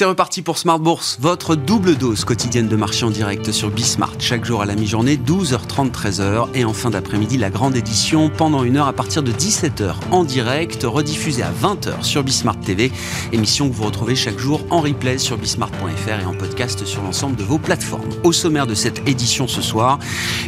[0.00, 4.14] C'est reparti pour Smart Bourse, votre double dose quotidienne de marché en direct sur Bismart.
[4.18, 6.48] Chaque jour à la mi-journée, 12h30, 13h.
[6.54, 10.24] Et en fin d'après-midi, la grande édition pendant une heure à partir de 17h en
[10.24, 12.90] direct, rediffusée à 20h sur Bismart TV.
[13.32, 17.36] Émission que vous retrouvez chaque jour en replay sur bismart.fr et en podcast sur l'ensemble
[17.36, 18.08] de vos plateformes.
[18.24, 19.98] Au sommaire de cette édition ce soir,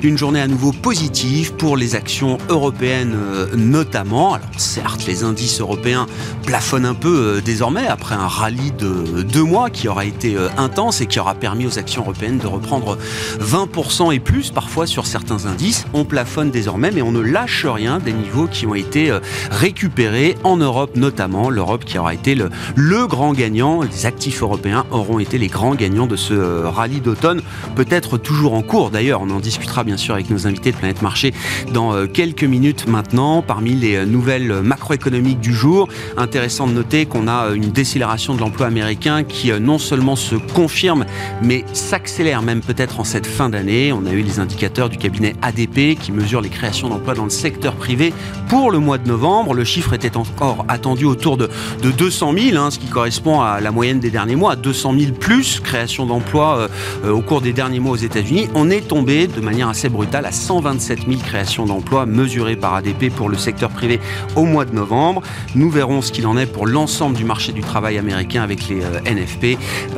[0.02, 4.32] une journée à nouveau positive pour les actions européennes euh, notamment.
[4.32, 6.06] Alors certes, les indices européens
[6.46, 11.00] plafonnent un peu euh, désormais après un rallye de mois qui aura été euh, intense
[11.00, 12.98] et qui aura permis aux actions européennes de reprendre
[13.40, 15.86] 20% et plus parfois sur certains indices.
[15.92, 19.20] On plafonne désormais, mais on ne lâche rien des niveaux qui ont été euh,
[19.50, 21.50] récupérés en Europe notamment.
[21.50, 23.82] L'Europe qui aura été le, le grand gagnant.
[23.82, 27.42] Les actifs européens auront été les grands gagnants de ce euh, rallye d'automne,
[27.76, 29.22] peut-être toujours en cours d'ailleurs.
[29.22, 31.32] On en discutera bien sûr avec nos invités de Planète Marché
[31.72, 33.42] dans quelques minutes maintenant.
[33.42, 38.66] Parmi les nouvelles macroéconomiques du jour, intéressant de noter qu'on a une décélération de l'emploi
[38.66, 41.04] américain qui euh, non seulement se confirme,
[41.42, 43.92] mais s'accélère même peut-être en cette fin d'année.
[43.92, 47.30] On a eu les indicateurs du cabinet ADP qui mesure les créations d'emplois dans le
[47.30, 48.12] secteur privé
[48.48, 49.54] pour le mois de novembre.
[49.54, 51.48] Le chiffre était encore attendu autour de,
[51.82, 55.12] de 200 000, hein, ce qui correspond à la moyenne des derniers mois, 200 000
[55.12, 56.68] plus créations d'emplois euh,
[57.04, 58.48] euh, au cours des derniers mois aux États-Unis.
[58.54, 63.10] On est tombé de manière assez brutale à 127 000 créations d'emplois mesurées par ADP
[63.14, 64.00] pour le secteur privé
[64.36, 65.22] au mois de novembre.
[65.54, 68.82] Nous verrons ce qu'il en est pour l'ensemble du marché du travail américain avec les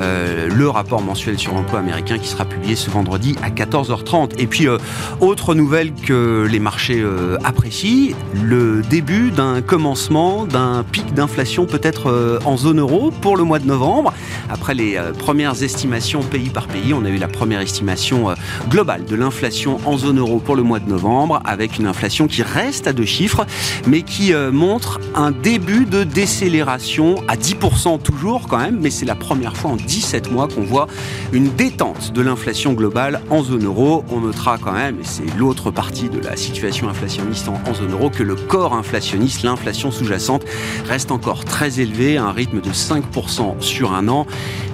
[0.01, 4.33] Euh, le rapport mensuel sur l'emploi américain qui sera publié ce vendredi à 14h30.
[4.39, 4.79] Et puis, euh,
[5.21, 12.41] autre nouvelle que les marchés euh, apprécient, le début d'un commencement d'un pic d'inflation peut-être
[12.45, 14.13] en zone euro pour le mois de novembre.
[14.51, 18.35] Après les premières estimations pays par pays, on a eu la première estimation
[18.69, 22.43] globale de l'inflation en zone euro pour le mois de novembre, avec une inflation qui
[22.43, 23.47] reste à deux chiffres,
[23.87, 29.14] mais qui montre un début de décélération à 10% toujours quand même, mais c'est la
[29.15, 30.87] première fois en 17 mois qu'on voit
[31.33, 34.05] une détente de l'inflation globale en zone euro.
[34.11, 38.11] On notera quand même, et c'est l'autre partie de la situation inflationniste en, zone euro,
[38.11, 40.45] que le corps inflationniste, l'inflation sous-jacente,
[40.87, 44.27] reste encore très élevé, à un rythme de 5% sur un an,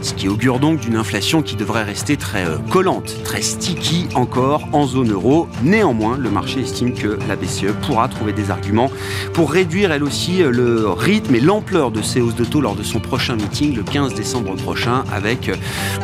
[0.03, 4.69] ce qui augure donc d'une inflation qui devrait rester très euh, collante, très sticky encore
[4.73, 5.49] en zone euro.
[5.63, 8.91] Néanmoins, le marché estime que la BCE pourra trouver des arguments
[9.35, 12.77] pour réduire elle aussi euh, le rythme et l'ampleur de ces hausses de taux lors
[12.77, 15.55] de son prochain meeting le 15 décembre décembre prochain avec euh,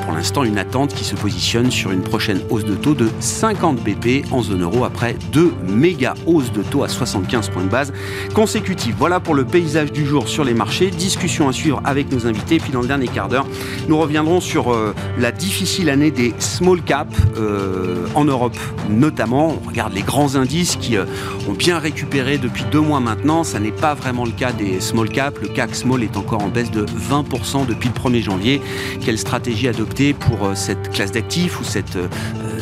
[0.03, 3.79] pour l'instant une attente qui se positionne sur une prochaine hausse de taux de 50
[3.85, 7.93] BP en zone euro après deux méga hausses de taux à 75 points de base
[8.35, 8.95] consécutives.
[8.99, 10.91] Voilà pour le paysage du jour sur les marchés.
[10.91, 12.57] Discussion à suivre avec nos invités.
[12.57, 13.47] Puis dans le dernier quart d'heure,
[13.87, 18.57] nous reviendrons sur euh, la difficile année des small caps euh, en Europe
[18.89, 19.59] notamment.
[19.63, 23.45] On regarde les grands indices qui ont bien récupéré depuis deux mois maintenant.
[23.45, 25.39] Ça n'est pas vraiment le cas des small caps.
[25.43, 28.61] Le CAC small est encore en baisse de 20% depuis le 1er janvier.
[29.05, 32.09] Quelle stratégie adopter pour euh, cette classe d'actifs ou cette, euh,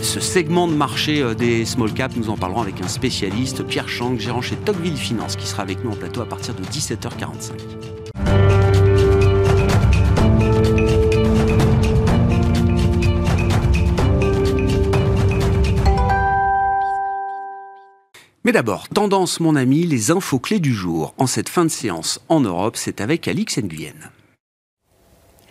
[0.03, 3.89] ce segment de marché euh, des small caps Nous en parlerons avec un spécialiste, Pierre
[3.89, 7.53] Chang, gérant chez Tocqueville Finance, qui sera avec nous en plateau à partir de 17h45.
[18.47, 21.15] Mais d'abord, tendance mon ami, les infos clés du jour.
[21.17, 23.95] En cette fin de séance en Europe, c'est avec Alix Nguyen.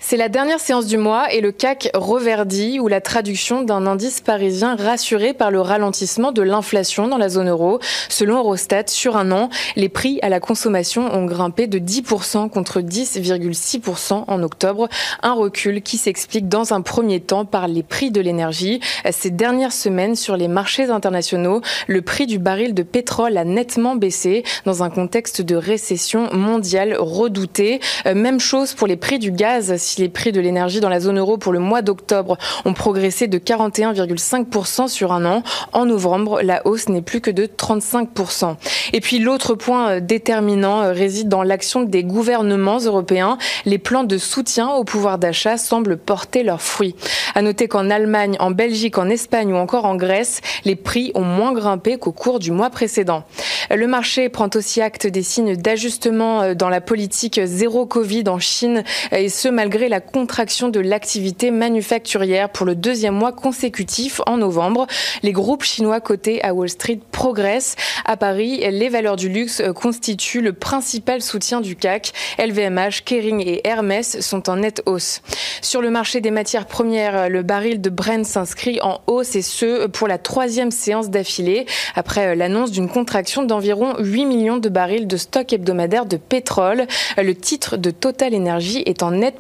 [0.06, 4.20] C'est la dernière séance du mois et le CAC reverdit ou la traduction d'un indice
[4.20, 7.80] parisien rassuré par le ralentissement de l'inflation dans la zone euro.
[8.10, 12.82] Selon Eurostat, sur un an, les prix à la consommation ont grimpé de 10% contre
[12.82, 14.90] 10,6% en octobre.
[15.22, 18.82] Un recul qui s'explique dans un premier temps par les prix de l'énergie.
[19.10, 23.96] Ces dernières semaines, sur les marchés internationaux, le prix du baril de pétrole a nettement
[23.96, 27.80] baissé dans un contexte de récession mondiale redoutée.
[28.06, 31.20] Euh, même chose pour les prix du gaz les prix de l'énergie dans la zone
[31.20, 35.44] euro pour le mois d'octobre ont progressé de 41,5% sur un an.
[35.72, 38.56] En novembre, la hausse n'est plus que de 35%.
[38.94, 43.38] Et puis l'autre point euh, déterminant euh, réside dans l'action des gouvernements européens.
[43.66, 46.96] Les plans de soutien au pouvoir d'achat semblent porter leurs fruits.
[47.36, 51.24] À noter qu'en Allemagne, en Belgique, en Espagne ou encore en Grèce, les prix ont
[51.24, 53.24] moins grimpé qu'au cours du mois précédent.
[53.72, 58.40] Le marché prend aussi acte des signes d'ajustement euh, dans la politique zéro Covid en
[58.40, 64.38] Chine et ce malgré la contraction de l'activité manufacturière pour le deuxième mois consécutif en
[64.38, 64.88] novembre.
[65.22, 67.76] Les groupes chinois cotés à Wall Street progressent.
[68.06, 72.14] À Paris, les valeurs du luxe constituent le principal soutien du CAC.
[72.40, 75.22] LVMH, Kering et Hermès sont en nette hausse.
[75.62, 79.88] Sur le marché des matières premières, le baril de Brent s'inscrit en hausse et ce
[79.88, 81.66] pour la troisième séance d'affilée
[81.96, 86.88] après l'annonce d'une contraction d'environ 8 millions de barils de stock hebdomadaire de pétrole.
[87.18, 89.40] Le titre de Total Energy est en nette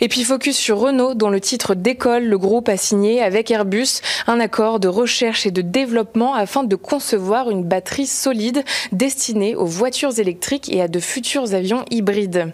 [0.00, 2.24] Et puis focus sur Renault dont le titre décolle.
[2.24, 6.76] Le groupe a signé avec Airbus un accord de recherche et de développement afin de
[6.76, 12.52] concevoir une batterie solide destinée aux voitures électriques et à de futurs avions hybrides.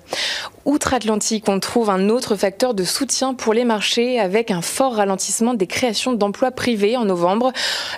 [0.67, 5.55] Outre-Atlantique, on trouve un autre facteur de soutien pour les marchés avec un fort ralentissement
[5.55, 7.53] des créations d'emplois privés en novembre.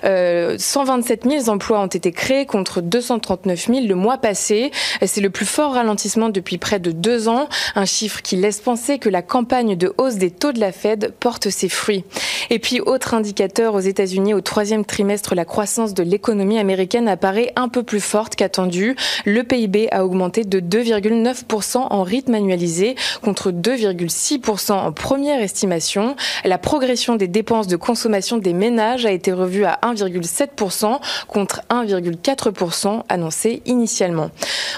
[0.05, 4.71] 127 euh, 000 emplois ont été créés contre 239 000 le mois passé.
[5.05, 9.01] C'est le plus fort ralentissement depuis près de deux ans, un chiffre qui laisse penser
[9.01, 12.05] que la campagne de hausse des taux de la Fed porte ses fruits.
[12.51, 17.53] Et puis, autre indicateur aux États-Unis, au troisième trimestre, la croissance de l'économie américaine apparaît
[17.57, 18.95] un peu plus forte qu'attendue.
[19.25, 22.52] Le PIB a augmenté de 2,9% en rythme annuel
[23.23, 26.17] contre 2,6% en première estimation.
[26.45, 33.03] La progression des dépenses de consommation des ménages a été revue à 1,7% contre 1,4%
[33.09, 34.31] annoncé initialement.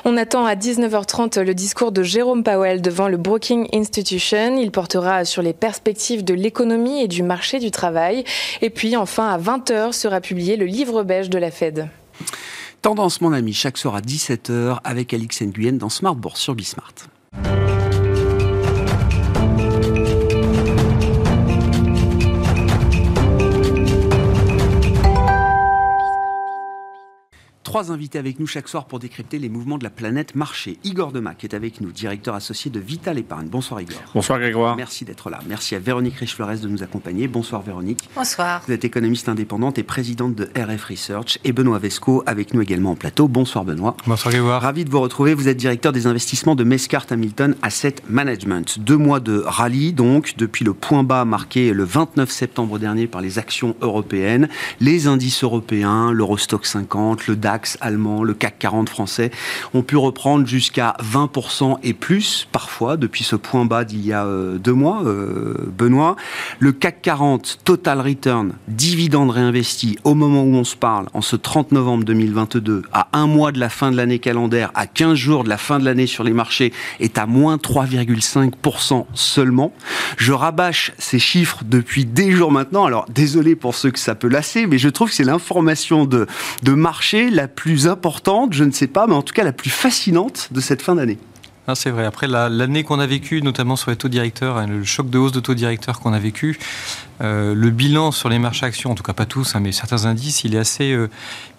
[0.05, 4.57] On attend à 19h30 le discours de Jérôme Powell devant le Brookings Institution.
[4.59, 8.25] Il portera sur les perspectives de l'économie et du marché du travail.
[8.63, 11.89] Et puis enfin à 20h sera publié le livre beige de la Fed.
[12.83, 16.93] Tendance, mon ami, chaque soir à 17h avec Alix Nguyen dans Smart Bourse sur Bismart.
[17.43, 17.84] Thank you.
[27.75, 30.79] Trois invités avec nous chaque soir pour décrypter les mouvements de la planète marché.
[30.85, 33.49] Igor Demac est avec nous, directeur associé de Vital Épargne.
[33.49, 34.01] Bonsoir Igor.
[34.15, 34.77] Bonsoir Grégoire.
[34.77, 35.41] Merci d'être là.
[35.49, 37.27] Merci à Véronique Riche-Flores de nous accompagner.
[37.27, 38.09] Bonsoir Véronique.
[38.15, 38.63] Bonsoir.
[38.65, 41.41] Vous êtes économiste indépendante et présidente de RF Research.
[41.43, 43.27] Et Benoît Vesco avec nous également en plateau.
[43.27, 43.97] Bonsoir Benoît.
[44.07, 44.63] Bonsoir Grégoire.
[44.63, 45.35] Ravi de vous retrouver.
[45.35, 48.79] Vous êtes directeur des investissements de Mescart Hamilton Asset Management.
[48.79, 53.21] Deux mois de rallye donc, depuis le point bas marqué le 29 septembre dernier par
[53.21, 54.49] les actions européennes.
[54.79, 59.31] Les indices européens, l'Eurostock 50, le DAX allemand, le CAC 40 français
[59.73, 64.25] ont pu reprendre jusqu'à 20% et plus, parfois, depuis ce point bas d'il y a
[64.25, 66.17] euh, deux mois, euh, Benoît.
[66.59, 71.37] Le CAC 40, total return, dividende réinvesti, au moment où on se parle, en ce
[71.37, 75.45] 30 novembre 2022, à un mois de la fin de l'année calendaire, à 15 jours
[75.45, 79.73] de la fin de l'année sur les marchés, est à moins 3,5% seulement.
[80.17, 82.85] Je rabâche ces chiffres depuis des jours maintenant.
[82.85, 86.27] Alors, désolé pour ceux que ça peut lasser, mais je trouve que c'est l'information de,
[86.63, 89.71] de marché la plus importante je ne sais pas, mais en tout cas la plus
[89.71, 91.19] fascinante de cette fin d'année.
[91.67, 92.05] Ah, c'est vrai.
[92.05, 95.33] Après l'année qu'on a vécue, notamment sur les taux directeurs, hein, le choc de hausse
[95.33, 96.59] de taux directeurs qu'on a vécu,
[97.23, 100.05] euh, le bilan sur les marchés actions, en tout cas pas tous, hein, mais certains
[100.05, 101.09] indices, il est assez, euh,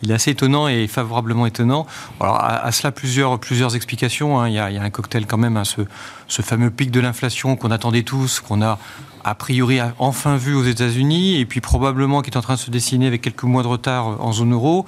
[0.04, 1.88] il est assez étonnant et favorablement étonnant.
[2.20, 4.40] Alors à, cela plusieurs, plusieurs explications.
[4.40, 4.50] Hein.
[4.50, 5.82] Il, y a, un cocktail quand même, ce,
[6.28, 8.78] ce fameux pic de l'inflation qu'on attendait tous, qu'on a
[9.26, 12.70] a priori enfin vu aux États-Unis et puis probablement qui est en train de se
[12.70, 14.86] dessiner avec quelques mois de retard en zone euro.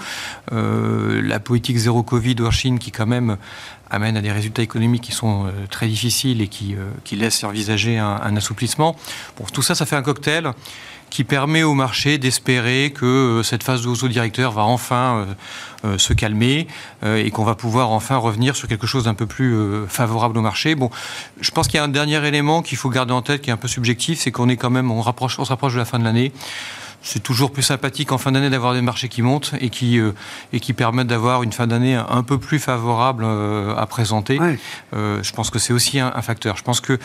[0.51, 3.37] Euh, la politique zéro Covid en Chine qui quand même
[3.89, 7.43] amène à des résultats économiques qui sont euh, très difficiles et qui, euh, qui laissent
[7.43, 8.95] envisager un, un, assouplissement.
[9.39, 10.51] Bon, tout ça, ça fait un cocktail
[11.09, 15.25] qui permet au marché d'espérer que euh, cette phase de hausse au directeur va enfin
[15.97, 16.67] se calmer
[17.05, 19.55] et qu'on va pouvoir enfin revenir sur quelque chose d'un peu plus
[19.87, 20.73] favorable au marché.
[20.73, 20.89] Bon,
[21.39, 23.53] je pense qu'il y a un dernier élément qu'il faut garder en tête qui est
[23.53, 25.85] un peu subjectif, c'est qu'on est quand même, on, rapproche, on se rapproche de la
[25.85, 26.31] fin de l'année
[27.01, 30.11] c'est toujours plus sympathique en fin d'année d'avoir des marchés qui montent et qui, euh,
[30.51, 34.39] et qui permettent d'avoir une fin d'année un peu plus favorable euh, à présenter.
[34.93, 36.57] Euh, je pense que c'est aussi un, facteur.
[36.57, 36.97] Je pense que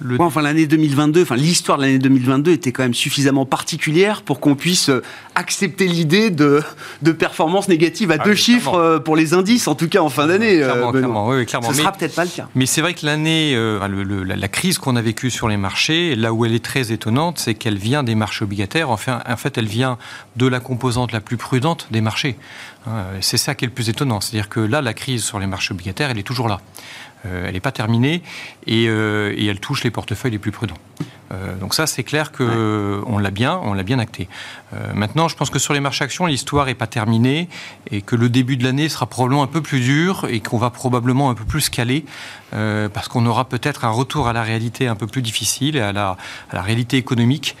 [0.00, 0.20] le...
[0.20, 4.54] enfin, l'année 2022, enfin, l'histoire de l'année 2022 était quand même suffisamment particulière pour qu'on
[4.54, 4.90] puisse
[5.34, 6.62] accepter l'idée de,
[7.00, 10.26] de performances négatives à ah deux chiffres pour les indices, en tout cas en fin
[10.26, 10.58] d'année.
[10.58, 11.70] Clairement, clairement, oui, clairement.
[11.70, 12.48] Ce sera peut-être pas le cas.
[12.54, 16.34] Mais c'est vrai que l'année, la, la, crise qu'on a vécue sur les marchés, là
[16.34, 18.90] où elle est très étonnante, c'est qu'elle vient des marchés obligataires.
[18.90, 19.98] Enfin, en fait, elle vient
[20.36, 22.38] de la composante la plus prudente des marchés.
[22.86, 24.22] Hein, c'est ça qui est le plus étonnant.
[24.22, 26.60] C'est-à-dire que là, la crise sur les marchés obligataires, elle est toujours là.
[27.26, 28.22] Euh, elle n'est pas terminée
[28.68, 30.78] euh, et, elle touche les portefeuilles les plus prudents.
[31.32, 34.28] Euh, donc ça, c'est clair que on l'a bien, on l'a bien acté.
[34.94, 37.48] maintenant, je pense que sur les marchés actions, l'histoire n'est pas terminée
[37.90, 40.70] et que le début de l'année sera probablement un peu plus dur et qu'on va
[40.70, 42.04] probablement un peu plus caler
[42.50, 45.92] parce qu'on aura peut-être un retour à la réalité un peu plus difficile et à
[45.92, 46.16] la,
[46.50, 47.56] à la réalité économique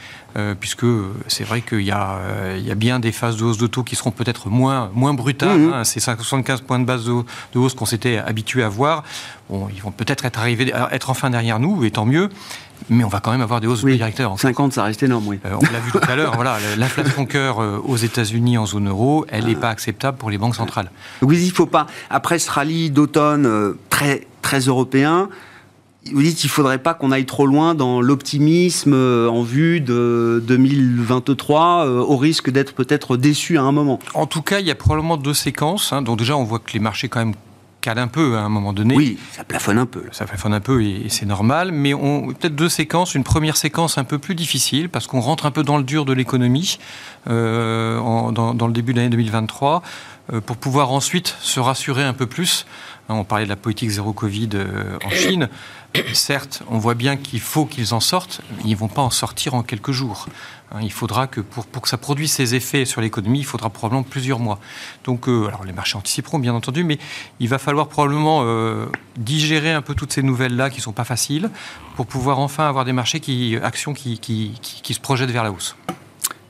[0.60, 0.86] puisque
[1.28, 2.18] c'est vrai qu'il y, a,
[2.56, 5.14] il y a bien des phases de hausse de taux qui seront peut-être moins, moins
[5.14, 5.58] brutales.
[5.58, 5.72] Mmh.
[5.72, 9.04] Hein, ces 75 points de base de, hausse qu'on s'était habitué à voir,
[9.48, 12.28] bon, ils vont peut-être être arrivés, être enfin derrière nous, et tant mieux.
[12.90, 14.38] Mais on va quand même avoir des hausses de directeurs.
[14.38, 15.40] 50, ça reste énorme, oui.
[15.44, 19.46] on l'a vu tout à l'heure, voilà, l'inflation cœur aux États-Unis en zone euro, elle
[19.46, 20.90] n'est pas acceptable pour les banques centrales.
[21.22, 21.86] Oui, il ne faut pas.
[22.10, 25.28] Après ce rallye d'automne très, très européen,
[26.12, 29.80] vous dites qu'il ne faudrait pas qu'on aille trop loin dans l'optimisme euh, en vue
[29.80, 33.98] de 2023, euh, au risque d'être peut-être déçu à un moment.
[34.14, 35.92] En tout cas, il y a probablement deux séquences.
[35.92, 36.02] Hein.
[36.02, 37.34] donc déjà, on voit que les marchés quand même
[37.80, 38.96] calent un peu à un moment donné.
[38.96, 40.02] Oui, ça plafonne un peu.
[40.12, 41.72] Ça plafonne un peu et, c'est normal.
[41.72, 43.14] Mais on peut-être deux séquences.
[43.14, 46.04] Une première séquence un peu plus difficile parce qu'on rentre un peu dans le dur
[46.04, 46.78] de l'économie
[47.28, 47.98] euh,
[48.32, 49.82] dans, dans, le début de l'année 2023
[50.44, 52.66] pour pouvoir ensuite se rassurer un peu plus.
[53.08, 54.50] On parlait de la politique zéro Covid
[55.04, 55.48] en Chine
[56.14, 59.10] certes, on voit bien qu'il faut qu'ils en sortent, mais ils ne vont pas en
[59.10, 60.26] sortir en quelques jours.
[60.72, 64.02] Hein, il faudra que pour, que ça produise ses effets sur l'économie, il faudra probablement
[64.02, 64.58] plusieurs mois.
[65.04, 66.98] Donc, euh, les marchés anticiperont bien entendu, mais
[67.40, 68.86] il va falloir probablement euh,
[69.16, 71.50] digérer un peu toutes ces nouvelles-là qui ne sont pas faciles
[71.94, 74.54] pour pouvoir enfin avoir des marchés qui, actions qui
[74.88, 75.76] se projettent vers la hausse.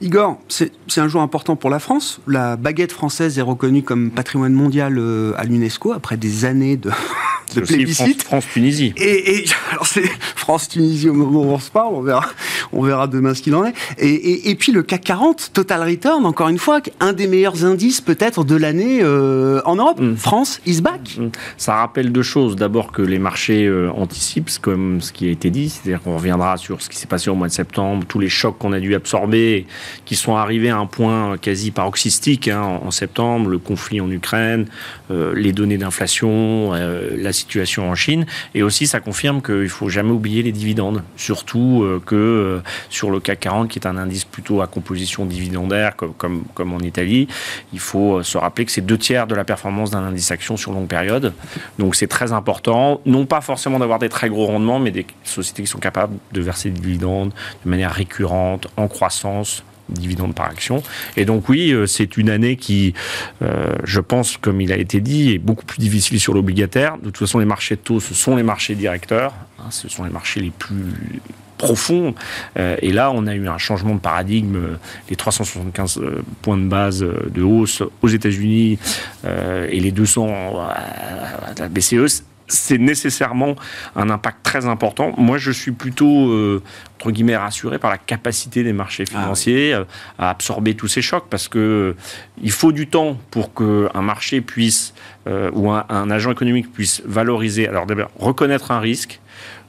[0.00, 2.20] Igor, c'est un jour important pour la France.
[2.26, 6.90] La baguette française est reconnue comme patrimoine mondial euh, à l'UNESCO après des années de,
[7.54, 8.22] de plébiscite.
[8.22, 8.92] France-Tunisie.
[8.96, 12.24] et, et, alors c'est France-Tunisie au moment où on se parle, on verra,
[12.72, 13.74] on verra demain ce qu'il en est.
[13.98, 18.00] Et, et, puis le CAC 40, Total Return, encore une fois, un des meilleurs indices
[18.00, 20.00] peut-être de l'année euh, en Europe.
[20.00, 20.16] Mm.
[20.16, 21.16] France is back.
[21.18, 21.28] Mm.
[21.56, 22.56] Ça rappelle deux choses.
[22.56, 26.56] D'abord que les marchés euh, anticipent, comme ce qui a été dit, c'est-à-dire qu'on reviendra
[26.56, 28.94] sur ce qui s'est passé au mois de septembre, tous les chocs qu'on a dû
[28.94, 29.66] absorber,
[30.04, 34.66] qui sont arrivés à un point quasi paroxystique hein, en, septembre, le conflit en Ukraine,
[35.10, 38.26] euh, les données d'inflation, la situation en Chine.
[38.54, 41.02] Et aussi, ça confirme qu'il ne faut jamais oublier les dividendes.
[41.16, 45.24] Surtout euh, que euh, sur le CAC 40, qui est un indice plutôt à composition
[45.24, 47.28] dividendaire, comme, comme, comme en Italie,
[47.72, 50.56] il faut euh, se rappeler que c'est deux tiers de la performance d'un indice action
[50.56, 51.32] sur longue période.
[51.78, 53.00] Donc c'est très important.
[53.06, 56.40] Non pas forcément d'avoir des très gros rendements, mais des sociétés qui sont capables de
[56.40, 57.32] verser des dividendes
[57.64, 60.82] de manière récurrente, en croissance, dividendes par action.
[61.16, 62.94] Et donc oui, euh, c'est une année qui,
[63.42, 66.98] euh, je pense, comme il a été dit, est beaucoup plus difficile sur l'obligataire.
[66.98, 70.04] De toute façon, les marchés de taux, ce sont les marchés directeurs, hein, ce sont
[70.04, 71.20] les marchés les plus
[71.58, 72.14] profonds.
[72.58, 74.76] Euh, et là, on a eu un changement de paradigme.
[75.08, 76.00] Les 375
[76.42, 78.78] points de base de hausse aux États-Unis
[79.24, 80.28] et les 200
[80.68, 83.56] à la BCE, c'est nécessairement
[83.94, 85.12] un impact très important.
[85.16, 86.62] Moi, je suis plutôt, euh,
[86.96, 89.84] entre guillemets, rassuré par la capacité des marchés ah financiers euh,
[90.18, 91.96] à absorber tous ces chocs, parce que euh,
[92.42, 94.94] il faut du temps pour qu'un marché puisse,
[95.26, 99.20] ou un, un, agent économique puisse valoriser, alors d'abord, reconnaître un risque,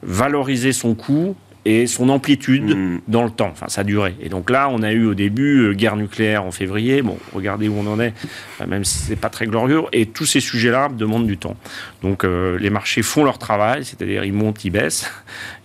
[0.02, 3.00] valoriser son coût, et son amplitude hmm.
[3.08, 4.14] dans le temps, enfin sa durée.
[4.20, 7.02] Et donc là, on a eu au début euh, guerre nucléaire en février.
[7.02, 8.14] Bon, regardez où on en est,
[8.60, 9.82] euh, même si c'est pas très glorieux.
[9.92, 11.56] Et tous ces sujets-là demandent du temps.
[12.02, 15.10] Donc euh, les marchés font leur travail, c'est-à-dire ils montent, ils baissent.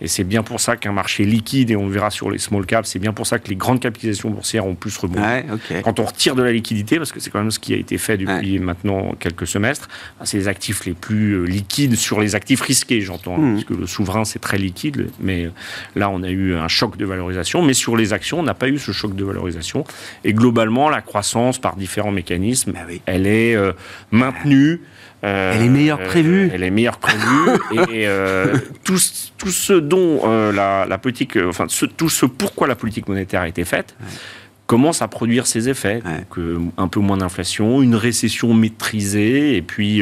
[0.01, 2.65] Et c'est bien pour ça qu'un marché liquide, et on le verra sur les small
[2.65, 5.23] caps, c'est bien pour ça que les grandes capitalisations boursières ont plus rebondi.
[5.83, 7.97] Quand on retire de la liquidité, parce que c'est quand même ce qui a été
[7.97, 9.87] fait depuis maintenant quelques semestres,
[10.19, 13.53] bah, c'est les actifs les plus liquides sur les actifs risqués, j'entends, hmm.
[13.53, 15.49] parce que le souverain c'est très liquide, mais
[15.95, 18.69] Là, on a eu un choc de valorisation, mais sur les actions, on n'a pas
[18.69, 19.83] eu ce choc de valorisation.
[20.23, 23.73] Et globalement, la croissance, par différents mécanismes, bah elle est euh,
[24.11, 24.81] maintenue.
[25.23, 26.49] Euh, elle est meilleure prévue.
[26.53, 27.49] elle est meilleure prévue.
[27.91, 30.21] et euh, tout, ce dont
[30.51, 33.95] la, politique, enfin, tout ce pourquoi la politique monétaire a été faite,
[34.67, 36.01] commence à produire ses effets.
[36.77, 40.01] un peu moins d'inflation, une récession maîtrisée, et puis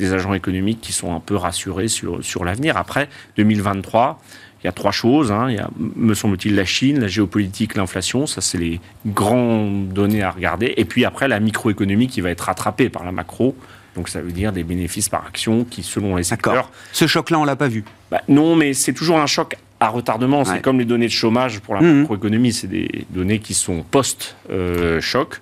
[0.00, 2.76] des agents économiques qui sont un peu rassurés sur, sur l'avenir.
[2.76, 4.20] Après 2023,
[4.62, 5.30] il y a trois choses.
[5.32, 5.46] Hein.
[5.50, 8.26] Il y a, me semble-t-il, la Chine, la géopolitique, l'inflation.
[8.26, 10.74] Ça, c'est les grandes données à regarder.
[10.76, 13.56] Et puis après, la microéconomie qui va être rattrapée par la macro.
[13.94, 16.70] Donc ça veut dire des bénéfices par action qui, selon les secteurs...
[16.92, 20.44] Ce choc-là, on l'a pas vu bah, Non, mais c'est toujours un choc à retardement.
[20.44, 22.00] C'est comme les données de chômage pour la mmh.
[22.00, 22.52] macroéconomie.
[22.52, 25.40] C'est des données qui sont post-choc.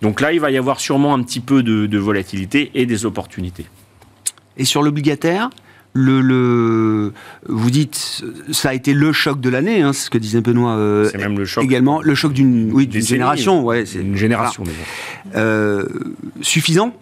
[0.00, 3.66] Donc là, il va y avoir sûrement un petit peu de volatilité et des opportunités.
[4.56, 5.50] Et sur l'obligataire
[5.94, 7.12] le,
[7.46, 10.76] vous dites, ça a été le choc de l'année, hein, c'est ce que disait Benoît.
[10.76, 11.64] Euh, c'est même le choc.
[11.64, 14.64] Également, le choc d'une, oui, d'une génération, ouais, c'est une génération.
[15.34, 15.86] Euh,
[16.40, 16.94] suffisant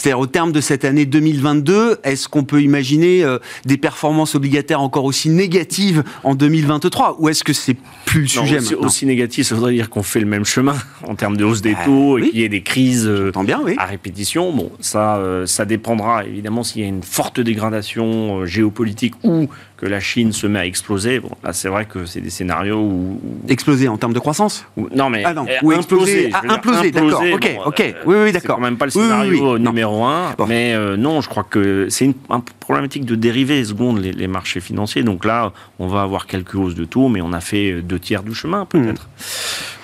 [0.00, 4.80] c'est-à-dire au terme de cette année 2022, est-ce qu'on peut imaginer euh, des performances obligataires
[4.80, 7.76] encore aussi négatives en 2023 Ou est-ce que c'est
[8.06, 10.74] plus le sujet aussi, aussi négatif, ça voudrait dire qu'on fait le même chemin
[11.06, 13.60] en termes de hausse des bah taux et qu'il y ait des crises euh, bien,
[13.76, 14.50] à répétition.
[14.54, 19.48] Bon, ça, euh, ça dépendra évidemment s'il y a une forte dégradation géopolitique ou
[19.80, 22.80] que la Chine se met à exploser, bon, là c'est vrai que c'est des scénarios
[22.80, 23.20] où...
[23.48, 24.66] Exploser en termes de croissance?
[24.94, 28.40] Non mais ah non, ou exploser, ah, imploser, d'accord, ok, ok, euh, oui, oui, d'accord.
[28.42, 32.04] C'est quand même pas le scénario numéro un, mais euh, non, je crois que c'est
[32.04, 32.14] une,
[32.60, 35.02] problématique de dérivés seconde les, les, marchés financiers.
[35.02, 38.22] Donc là, on va avoir quelques hausses de taux, mais on a fait deux tiers
[38.22, 39.08] du chemin peut-être.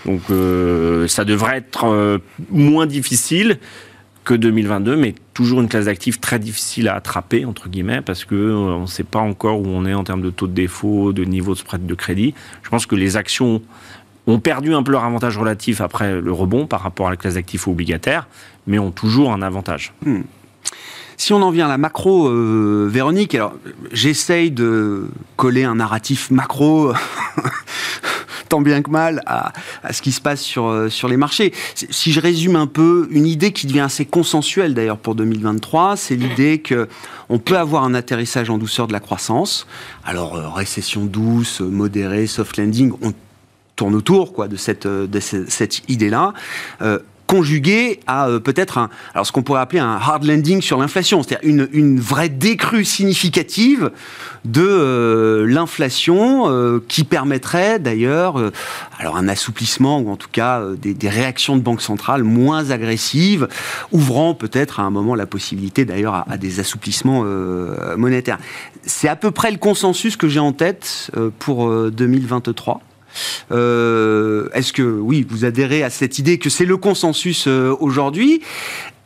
[0.05, 0.11] Hmm.
[0.11, 3.59] Donc euh, ça devrait être moins difficile
[4.27, 8.35] que 2022, mais toujours une classe d'actifs très difficile à attraper, entre guillemets, parce qu'on
[8.35, 11.13] euh, on ne sait pas encore où on est en termes de taux de défaut,
[11.13, 12.35] de niveau de spread de crédit.
[12.63, 13.63] Je pense que les actions
[14.27, 17.35] ont perdu un peu leur avantage relatif après le rebond par rapport à la classe
[17.35, 18.27] d'actifs obligataires,
[18.67, 19.95] mais ont toujours un avantage.
[20.05, 20.23] Hmm.
[21.17, 23.55] Si on en vient à la macro, euh, Véronique, alors
[23.93, 25.07] j'essaye de
[25.37, 26.93] coller un narratif macro
[28.49, 29.53] tant bien que mal à,
[29.93, 31.53] ce qui se passe sur, euh, sur les marchés.
[31.75, 36.17] Si je résume un peu, une idée qui devient assez consensuelle d'ailleurs pour 2023, c'est
[36.17, 36.89] l'idée que
[37.29, 39.67] on peut avoir un atterrissage en douceur de la croissance.
[40.05, 43.13] Alors euh, récession douce, modérée, soft landing, on
[43.75, 46.33] tourne autour quoi de cette, euh, de cette idée-là
[47.27, 51.23] conjugué à euh, peut-être un, alors ce qu'on pourrait appeler un hard landing sur l'inflation,
[51.23, 53.91] c'est-à-dire une, une, vraie décrue significative
[54.45, 58.41] de euh, l'inflation euh, qui permettrait d'ailleurs
[58.99, 63.49] alors un assouplissement ou en tout cas des, réactions de banque centrale moins agressives,
[63.93, 67.25] ouvrant peut-être à un moment la possibilité d'ailleurs à, à, des assouplissements
[67.97, 68.39] monétaires.
[68.85, 72.81] C'est à peu près le consensus que j'ai en tête pour 2023.
[73.53, 74.26] Euh,
[74.57, 78.41] est-ce que, oui, vous adhérez à cette idée que c'est le consensus euh, aujourd'hui?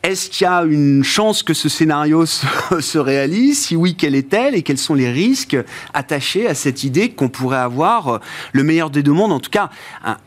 [0.01, 3.59] Est-ce qu'il y a une chance que ce scénario se, réalise?
[3.59, 5.57] Si oui, quelle est-elle et quels sont les risques
[5.93, 8.19] attachés à cette idée qu'on pourrait avoir euh,
[8.53, 9.69] le meilleur des deux mondes, en tout cas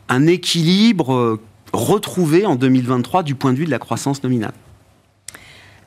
[0.07, 1.39] un équilibre
[1.73, 4.53] retrouvé en 2023 du point de vue de la croissance nominale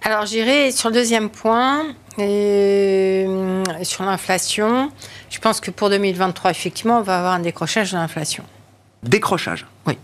[0.02, 1.82] alors j'irai sur le deuxième point,
[3.82, 4.92] sur l'inflation.
[5.28, 8.44] Je pense que pour 2023, effectivement, on va avoir un décrochage de l'inflation.
[9.02, 9.96] Décrochage Oui.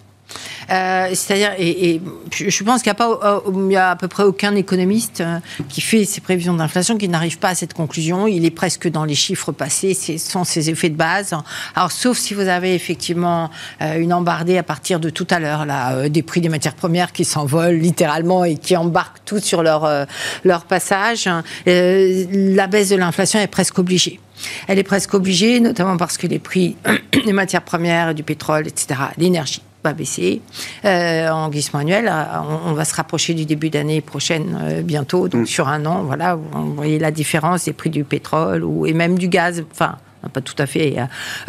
[0.70, 2.00] Euh, c'est-à-dire, et,
[2.32, 6.04] je pense qu'il n'y a, euh, a à peu près aucun économiste euh, qui fait
[6.04, 8.26] ses prévisions d'inflation qui n'arrive pas à cette conclusion.
[8.26, 11.34] Il est presque dans les chiffres passés, sont ses effets de base.
[11.74, 16.08] Alors, sauf si vous avez effectivement une embardée à partir de tout à l'heure, là,
[16.08, 20.06] des prix des matières premières qui s'envolent littéralement et qui embarquent tout sur leur,
[20.44, 21.28] leur passage,
[21.66, 24.20] la baisse de l'inflation est presque obligée.
[24.68, 26.76] Elle est presque obligée, notamment parce que les prix
[27.24, 30.40] des matières premières, du pétrole, etc., l'énergie, va baisser
[30.84, 32.08] euh, en glissement annuel.
[32.08, 32.24] Euh,
[32.66, 35.46] on, va se rapprocher du début d'année prochaine euh, bientôt, donc mm.
[35.46, 39.18] sur un an, voilà, vous voyez la différence des prix du pétrole ou, et même
[39.18, 39.64] du gaz.
[39.70, 39.96] Enfin,
[40.32, 40.96] pas tout à fait,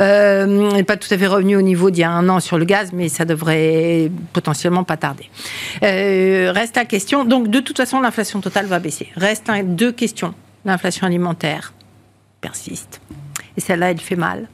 [0.02, 2.66] euh, pas tout à fait revenu au niveau d'il y a un an sur le
[2.66, 5.30] gaz, mais ça devrait potentiellement pas tarder.
[5.82, 7.24] reste la question.
[7.24, 9.08] Donc, de toute façon, l'inflation totale va baisser.
[9.16, 10.34] Reste deux questions.
[10.66, 11.74] L'inflation alimentaire
[12.42, 13.00] persiste.
[13.56, 14.50] Et celle-là, elle fait mal.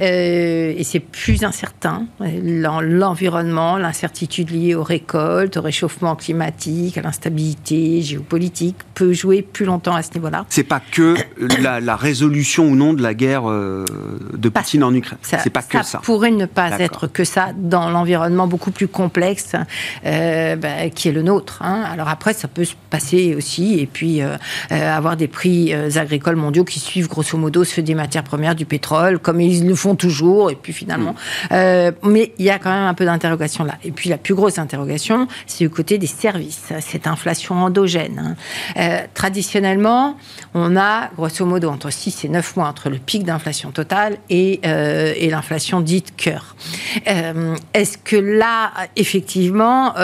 [0.00, 2.06] Euh, et c'est plus incertain.
[2.20, 9.94] L'environnement, l'incertitude liée aux récoltes, au réchauffement climatique, à l'instabilité géopolitique peut jouer plus longtemps
[9.94, 10.44] à ce niveau-là.
[10.48, 11.16] C'est pas que
[11.60, 13.84] la, résolution ou non de la guerre euh,
[14.34, 15.18] de Poutine en Ukraine.
[15.22, 15.82] C'est pas que ça.
[15.82, 19.54] Ça pourrait ne pas être que ça dans l'environnement beaucoup plus complexe
[20.04, 21.62] euh, bah, qui est le nôtre.
[21.62, 21.84] Hein.
[21.90, 24.20] Alors après, ça peut se passer aussi et puis
[24.70, 29.18] avoir des prix agricoles mondiaux qui suivent grosso modo ceux des matières premières, du pétrole,
[29.18, 31.12] comme ils le font toujours, et puis finalement.
[31.12, 31.16] Mm.
[31.52, 33.74] Euh, mais il y a quand même un peu d'interrogation là.
[33.84, 38.18] Et puis la plus grosse interrogation, c'est du côté des services, cette inflation endogène.
[38.18, 38.36] Hein.
[38.78, 40.16] Euh, traditionnellement,
[40.54, 44.60] on a grosso modo entre 6 et 9 mois entre le pic d'inflation totale et,
[44.64, 46.56] euh, et l'inflation dite cœur.
[47.74, 49.94] Est-ce que là, effectivement,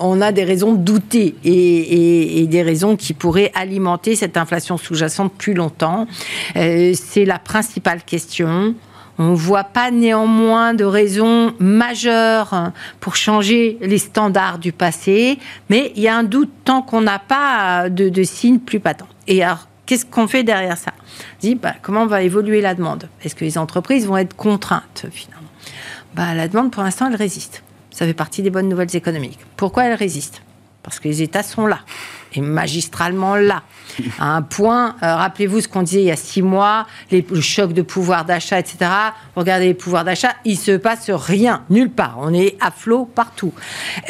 [0.00, 4.76] on a des raisons de douter et, et, des raisons qui pourraient alimenter cette inflation
[4.76, 6.06] sous-jacente plus longtemps?
[6.54, 8.74] C'est la principale question.
[9.18, 15.92] On ne voit pas néanmoins de raison majeure pour changer les standards du passé, mais
[15.96, 19.08] il y a un doute tant qu'on n'a pas de, signes plus patents.
[19.26, 20.92] Et alors, qu'est-ce qu'on fait derrière ça?
[20.98, 23.08] On dit, bah, comment va évoluer la demande?
[23.24, 25.48] Est-ce que les entreprises vont être contraintes finalement?
[26.14, 27.64] Bah, La demande, pour l'instant, elle résiste.
[27.90, 29.40] Ça fait partie des bonnes nouvelles économiques.
[29.56, 30.42] Pourquoi elle résiste?
[30.88, 31.80] Parce que les États sont là,
[32.34, 33.62] et magistralement là
[34.18, 34.96] à un point.
[35.02, 38.24] Euh, rappelez-vous ce qu'on disait il y a six mois, les, le choc de pouvoir
[38.24, 38.90] d'achat, etc.
[39.36, 42.16] Regardez les pouvoirs d'achat, il se passe rien, nulle part.
[42.20, 43.52] On est à flot partout.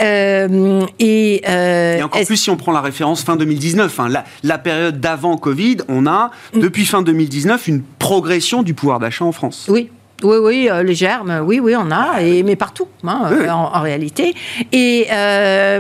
[0.01, 4.25] Euh, et, euh, et, encore plus si on prend la référence fin 2019, hein, la,
[4.43, 6.61] la, période d'avant Covid, on a mm.
[6.61, 9.67] depuis fin 2019 une progression du pouvoir d'achat en France.
[9.69, 9.91] Oui,
[10.23, 14.35] oui, oui, les germes, oui, oui, on a, et, mais partout, hein, en, en, réalité.
[14.73, 15.07] Et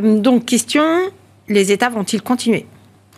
[0.03, 0.85] donc, question,
[1.49, 2.67] les États vont-ils continuer?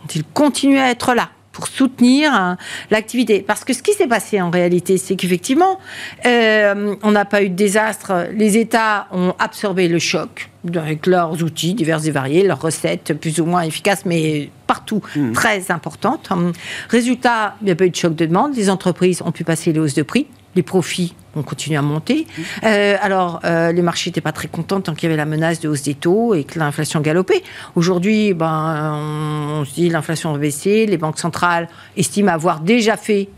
[0.01, 2.57] Vont-ils continuer à être là pour soutenir hein,
[2.91, 3.41] l'activité?
[3.41, 5.79] Parce que ce qui s'est passé en réalité, c'est qu'effectivement,
[6.27, 8.29] euh, on n'a pas eu de désastre.
[8.33, 13.41] Les États ont absorbé le choc avec leurs outils divers et variés, leurs recettes plus
[13.41, 15.33] ou moins efficaces, mais partout mmh.
[15.33, 16.31] très importantes.
[16.89, 18.55] Résultat, il n'y a pas eu de choc de demande.
[18.55, 22.27] Les entreprises ont pu passer les hausses de prix les profits ont continué à monter.
[22.65, 25.61] Euh, alors, euh, les marchés n'étaient pas très contents tant qu'il y avait la menace
[25.61, 27.43] de hausse des taux et que l'inflation galopait.
[27.77, 28.97] Aujourd'hui, ben,
[29.61, 33.29] on, se dit l'inflation va baisser, les banques centrales estiment avoir déjà fait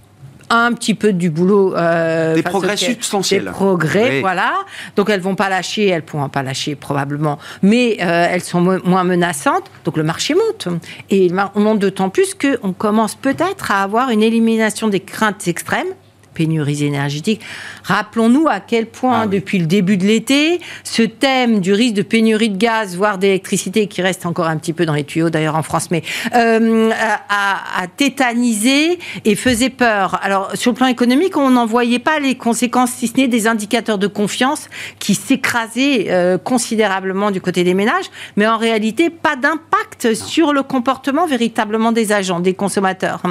[0.49, 1.75] un petit peu du boulot.
[1.77, 3.45] Euh, des progrès substantiels.
[3.45, 4.53] Des progrès, voilà.
[4.97, 9.71] Donc elles vont pas lâcher, elles pourront pas lâcher probablement, mais elles sont moins menaçantes.
[9.85, 10.69] Donc le marché monte.
[11.11, 15.95] Et on monte d'autant plus qu'on commence peut-être à avoir une élimination des craintes extrêmes
[16.33, 17.41] pénuries énergétiques.
[17.85, 22.03] Rappelons-nous à quel point, ah depuis le début de l'été, ce thème du risque de
[22.03, 25.57] pénurie de gaz, voire d'électricité, qui reste encore un petit peu dans les tuyaux d'ailleurs
[25.57, 26.03] en France, mais
[26.35, 26.91] euh,
[27.29, 30.19] a, tétanisé et faisait peur.
[30.23, 33.47] Alors, sur le plan économique, on n'en voyait pas les conséquences, si ce n'est des
[33.47, 34.69] indicateurs de confiance
[34.99, 40.63] qui s'écrasaient euh, considérablement du côté des ménages, mais en réalité, pas d'impact sur le
[40.63, 43.23] comportement véritablement des agents, des consommateurs.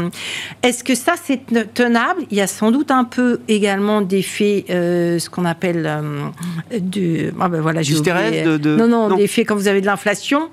[0.64, 1.42] Est-ce que ça, c'est
[1.74, 2.24] tenable?
[2.30, 7.34] Il y a sans doute un peu également d'effets, euh, ce qu'on appelle euh, de.
[7.40, 8.76] Ah ben voilà, j'ai de, de...
[8.76, 9.18] Non, non, non.
[9.18, 10.50] d'effets quand vous avez de l'inflation.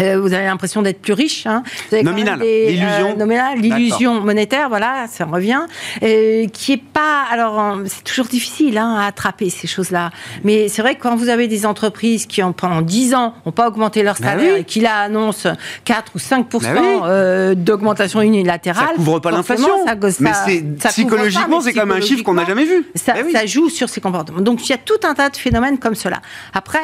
[0.00, 1.46] Euh, vous avez l'impression d'être plus riche.
[1.46, 1.62] Hein.
[2.02, 3.16] Nominal, l'illusion.
[3.18, 5.60] Euh, l'illusion monétaire, voilà, ça revient.
[6.02, 7.24] Euh, qui est pas.
[7.30, 10.10] Alors, c'est toujours difficile hein, à attraper ces choses-là.
[10.44, 13.52] Mais c'est vrai que quand vous avez des entreprises qui, ont, pendant 10 ans, n'ont
[13.52, 15.50] pas augmenté leur bah salaire et qui là annoncent
[15.84, 18.88] 4 ou 5% bah d'augmentation unilatérale.
[18.88, 19.84] Ça couvre pas l'inflation.
[20.20, 20.32] Mais
[20.88, 22.86] psychologiquement, c'est quand même un chiffre qu'on n'a jamais vu.
[22.94, 24.40] Ça, bah ça, joue sur ces comportements.
[24.40, 26.20] Donc, il y a tout un tas de phénomènes comme cela.
[26.54, 26.78] Après,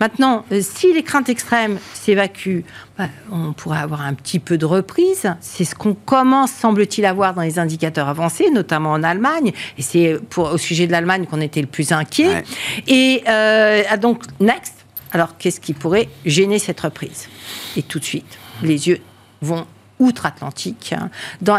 [0.00, 2.60] maintenant, si les craintes extrêmes s'évacue,
[2.98, 5.34] bah, on pourrait avoir un petit peu de reprise.
[5.40, 9.52] C'est ce qu'on commence, semble-t-il, à voir dans les indicateurs avancés, notamment en Allemagne.
[9.78, 12.44] Et c'est au sujet de l'Allemagne qu'on était le plus inquiet.
[12.86, 14.74] Et euh, ah, donc, next.
[15.12, 17.28] Alors, qu'est-ce qui pourrait gêner cette reprise?
[17.76, 19.00] Et tout de suite, les yeux
[19.42, 19.66] vont
[20.00, 21.10] outre-Atlantique, hein,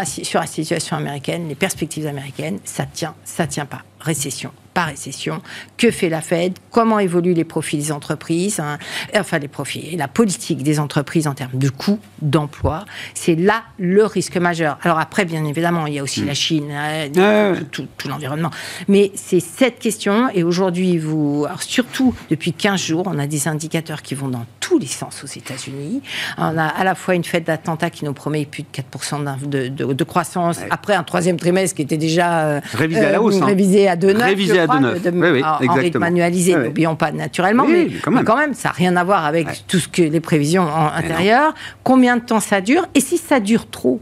[0.06, 3.84] sur la situation américaine, les perspectives américaines, ça tient, ça tient pas.
[4.02, 5.42] Récession, par récession.
[5.78, 6.54] Que fait la Fed?
[6.70, 8.78] Comment évoluent les profits des entreprises hein,
[9.16, 12.86] Enfin, les profits et la politique des entreprises en termes de coûts, d'emploi.
[13.14, 14.78] C'est là le risque majeur.
[14.84, 18.52] Alors après, bien évidemment, il y a aussi la Chine, hein, tout, l'environnement.
[18.90, 20.30] Mais c'est cette question.
[20.34, 24.78] Et aujourd'hui, vous, surtout depuis 15 jours, on a des indicateurs qui vont dans tous
[24.78, 26.02] les sens aux États-Unis.
[26.38, 29.68] On a à la fois une fête d'attentats qui nous promet plus de 4% de,
[29.70, 33.42] de, croissance, après un troisième trimestre qui était déjà euh, révisé à la hausse.
[33.42, 33.46] Hein.
[33.46, 34.24] Révisé à 2,9.
[34.24, 35.12] Révisé à 2,9.
[35.14, 38.54] Oui, oui, en, rythme annualisé, n'oublions pas naturellement, mais, quand même.
[38.54, 41.54] ça n'a rien à voir avec tout ce que les prévisions intérieures.
[41.84, 44.00] Combien de temps ça dure Et si ça dure trop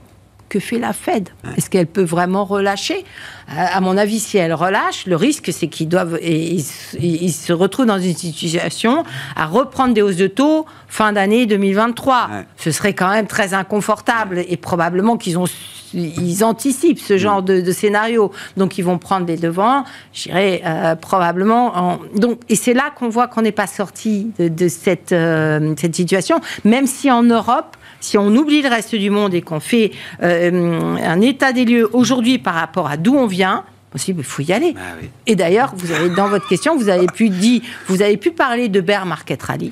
[0.54, 1.30] que fait la Fed?
[1.58, 3.06] Est-ce qu'elle peut vraiment relâcher?
[3.49, 7.88] Euh, À mon avis, si elle relâche, le risque, c'est qu'ils doivent, ils, se retrouvent
[7.88, 9.04] dans une situation
[9.36, 12.30] à reprendre des hausses de taux fin d'année 2023.
[12.58, 15.47] Ce serait quand même très inconfortable et probablement qu'ils ont
[15.93, 19.84] ils anticipent ce genre de, scénario, donc ils vont prendre des devants.
[20.13, 21.99] J'irais euh, probablement.
[22.15, 26.39] Donc, et c'est là qu'on voit qu'on n'est pas sorti de, cette, euh, cette situation,
[26.63, 30.95] même si en Europe, si on oublie le reste du monde et qu'on fait euh,
[30.97, 34.51] un état des lieux aujourd'hui par rapport à d'où on vient, possible, il faut y
[34.51, 34.73] aller.
[34.77, 34.95] Ah
[35.27, 38.67] et d'ailleurs, vous avez dans votre question, vous avez pu dire, vous avez pu parler
[38.67, 39.71] de bear market rally.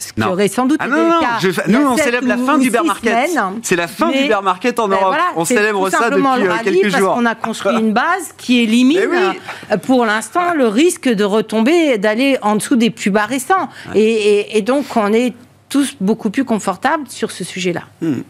[0.00, 1.62] Ce qui aurait sans doute ah été non, le cas.
[1.68, 3.30] nous, on célèbre la fin du bear market.
[3.62, 5.16] C'est la fin du bear market en ben Europe.
[5.36, 7.08] on célèbre ça depuis euh, quelques jours.
[7.08, 11.98] Parce qu'on a construit une base qui élimine, euh, pour l'instant, le risque de retomber,
[11.98, 13.68] d'aller en dessous des plus bas récents.
[13.94, 15.34] Et, donc, on est
[15.68, 17.82] tous beaucoup plus confortables sur ce sujet-là.
[18.00, 18.22] Hmm.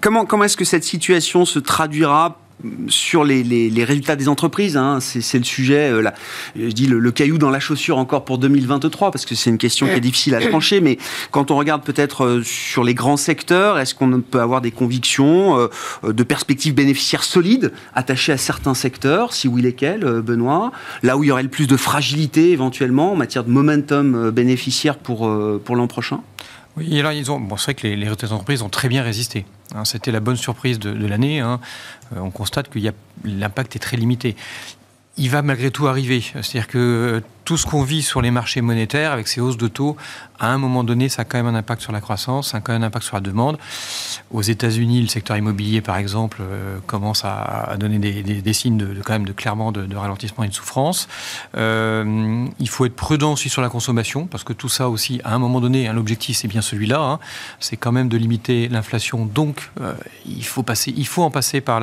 [0.00, 2.38] Comment, comment est-ce que cette situation se traduira
[2.88, 6.14] sur les, résultats des entreprises, hein, c'est le sujet, euh, là,
[6.56, 9.86] je dis le, caillou dans la chaussure encore pour 2023, parce que c'est une question
[9.86, 10.98] qui est difficile à trancher, mais
[11.30, 15.58] quand on regarde peut-être euh, sur les grands secteurs, est-ce qu'on peut avoir des convictions
[15.58, 20.72] euh, de perspectives bénéficiaires solides attachées à certains secteurs, si oui lesquels, Benoît?
[21.02, 24.96] Là où il y aurait le plus de fragilité éventuellement en matière de momentum bénéficiaire
[24.96, 25.30] pour,
[25.64, 26.20] pour l'an prochain?
[26.76, 27.38] Oui, alors ils ont.
[27.38, 29.44] Bon, c'est vrai que les, les d'entreprise ont très bien résisté.
[29.74, 29.84] Hein.
[29.84, 31.40] C'était la bonne surprise de, l'année.
[31.40, 31.60] Hein.
[32.14, 32.78] Euh, on constate que
[33.24, 34.36] l'impact est très limité.
[35.18, 36.22] Il va malgré tout arriver.
[36.22, 39.96] C'est-à-dire que tout ce qu'on vit sur les marchés monétaires avec ces hausses de taux,
[40.38, 42.60] à un moment donné, ça a quand même un impact sur la croissance, ça a
[42.60, 43.58] quand même un impact sur la demande.
[44.32, 49.12] Aux États-Unis, le secteur immobilier, par exemple, euh, commence à, donner des, signes de, quand
[49.12, 51.08] même de clairement de, ralentissement et de souffrance.
[51.56, 55.34] Euh, il faut être prudent aussi sur la consommation, parce que tout ça aussi, à
[55.34, 57.00] un moment donné, un objectif, c'est bien celui-là.
[57.00, 57.18] Hein.
[57.60, 59.26] c'est quand même de limiter l'inflation.
[59.26, 59.94] Donc, euh,
[60.26, 61.80] il faut passer, il faut en passer par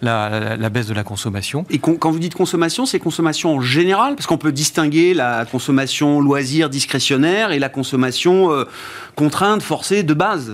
[0.00, 1.64] la baisse de la consommation.
[1.70, 6.20] Et quand vous dites consommation, c'est consommation en général, parce qu'on peut distinguer la consommation
[6.20, 8.64] loisir discrétionnaire et la consommation euh,
[9.14, 10.52] contrainte, forcée de base.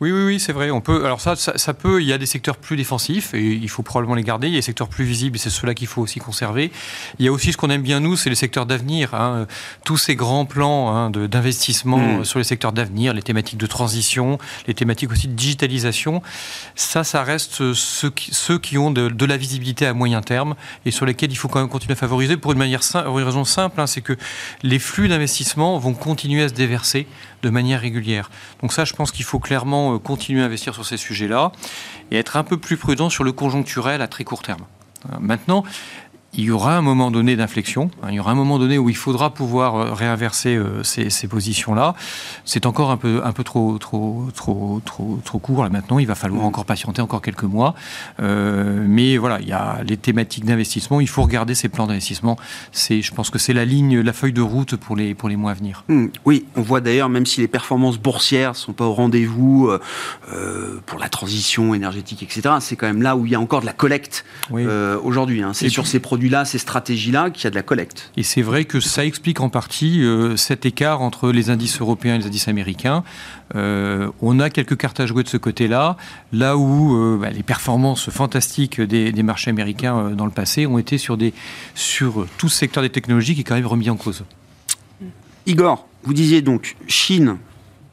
[0.00, 0.70] Oui, oui, oui, c'est vrai.
[0.70, 1.04] On peut.
[1.04, 2.02] Alors ça, ça, peut.
[2.02, 4.48] Il y a des secteurs plus défensifs et il faut probablement les garder.
[4.48, 6.72] Il y a des secteurs plus visibles et c'est ceux-là qu'il faut aussi conserver.
[7.18, 9.14] Il y a aussi ce qu'on aime bien nous, c'est les secteurs d'avenir.
[9.14, 9.46] Hein.
[9.84, 12.24] Tous ces grands plans hein, d'investissement mmh.
[12.24, 16.22] sur les secteurs d'avenir, les thématiques de transition, les thématiques aussi de digitalisation.
[16.74, 20.54] Ça, ça reste ceux qui, ceux qui ont de, la visibilité à moyen terme
[20.84, 23.44] et sur lesquels il faut quand même continuer à favoriser pour une manière une raison
[23.44, 24.16] simple, hein, c'est que
[24.62, 27.06] les flux d'investissement vont continuer à se déverser
[27.44, 28.30] de manière régulière.
[28.60, 31.52] Donc ça, je pense qu'il faut clairement euh, continuer à investir sur ces sujets-là
[32.10, 34.62] et être un peu plus prudent sur le conjoncturel à très court terme.
[35.12, 35.64] Euh, maintenant,
[36.36, 38.88] il y aura un moment donné d'inflexion, hein, il y aura un moment donné où
[38.88, 41.94] il faudra pouvoir euh, réinverser euh, ces, positions-là.
[42.44, 45.98] C'est encore un peu, un peu trop, trop, trop, trop, trop court là maintenant.
[45.98, 46.46] Il va falloir mm.
[46.46, 47.74] encore patienter encore quelques mois.
[48.20, 51.00] Euh, mais voilà, il y a les thématiques d'investissement.
[51.00, 52.36] Il faut regarder ces plans d'investissement.
[52.72, 55.36] C'est, je pense que c'est la ligne, la feuille de route pour les, pour les
[55.36, 55.84] mois à venir.
[55.88, 56.06] Mm.
[56.24, 59.70] oui, on voit d'ailleurs, même si les performances boursières sont pas au rendez-vous
[60.86, 63.66] pour la transition énergétique, etc., c'est quand même là où il y a encore de
[63.66, 65.42] la collecte aujourd'hui.
[65.42, 65.52] Hein.
[65.54, 68.10] C'est sur ces produits là ces stratégies-là, qu'il y a de la collecte.
[68.16, 72.14] Et c'est vrai que ça explique en partie euh, cet écart entre les indices européens
[72.14, 73.04] et les indices américains.
[73.54, 75.96] Euh, on a quelques cartes à jouer de ce côté-là,
[76.32, 80.98] là où euh, bah, les performances fantastiques des, marchés américains dans le passé ont été
[80.98, 81.32] sur, des,
[81.74, 84.24] sur tout ce secteur des technologies qui est quand même remis en cause.
[85.46, 87.38] Igor, vous disiez donc Chine,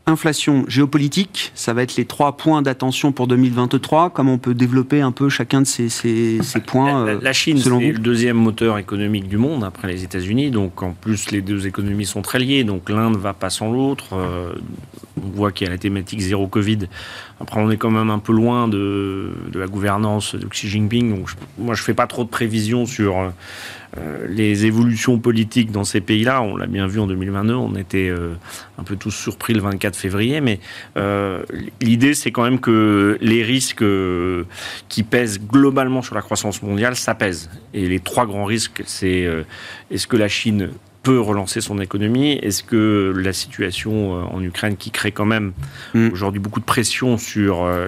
[0.08, 4.10] inflation géopolitique, ça va être les trois points d'attention pour 2023.
[4.10, 7.70] Comment on peut développer un peu chacun de ces, ces, points La, la Chine, c'est
[7.70, 10.52] le deuxième moteur économique du monde après les États-Unis.
[10.52, 12.64] Donc en plus, les deux économies sont très liées.
[12.64, 14.14] Donc l'un ne va pas sans l'autre.
[14.14, 14.54] Euh,
[15.24, 16.80] on voit qu'il y a la thématique zéro Covid.
[17.40, 21.16] Après, on est quand même un peu loin de, de la gouvernance de Xi Jinping.
[21.16, 23.30] Donc moi, je fais pas trop de prévisions sur euh, euh,
[24.28, 28.34] les évolutions politiques dans ces pays-là, on l'a bien vu en 2022, on était euh,
[28.78, 30.60] un peu tous surpris le 24 février, mais
[30.98, 31.44] euh,
[31.82, 33.84] l'idée c'est quand même que les risques
[34.88, 37.50] qui pèsent globalement sur la croissance mondiale, ça pèse.
[37.74, 39.28] Et les trois grands risques, c'est
[39.90, 40.70] est-ce que la Chine
[41.04, 45.54] peut relancer son économie Est-ce que la situation euh, en Ukraine, qui crée quand même
[45.94, 46.10] mm.
[46.12, 47.88] aujourd'hui beaucoup de pression sur euh,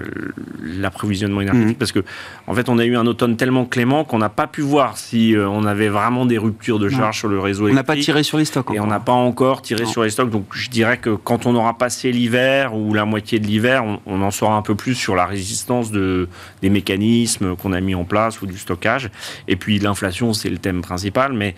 [0.62, 1.78] l'approvisionnement énergétique, mm.
[1.78, 2.00] parce que
[2.46, 5.34] en fait, on a eu un automne tellement clément qu'on n'a pas pu voir si
[5.34, 7.88] euh, on avait vraiment des ruptures de charge sur le réseau électrique.
[7.88, 8.70] On n'a pas tiré sur les stocks.
[8.72, 10.30] Et on n'a pas encore tiré sur les stocks.
[10.30, 14.00] Donc, je dirais que quand on aura passé l'hiver ou la moitié de l'hiver, on,
[14.06, 16.28] on, en saura un peu plus sur la résistance de,
[16.62, 19.10] des mécanismes qu'on a mis en place ou du stockage.
[19.48, 21.54] Et puis, l'inflation, c'est le thème principal, mais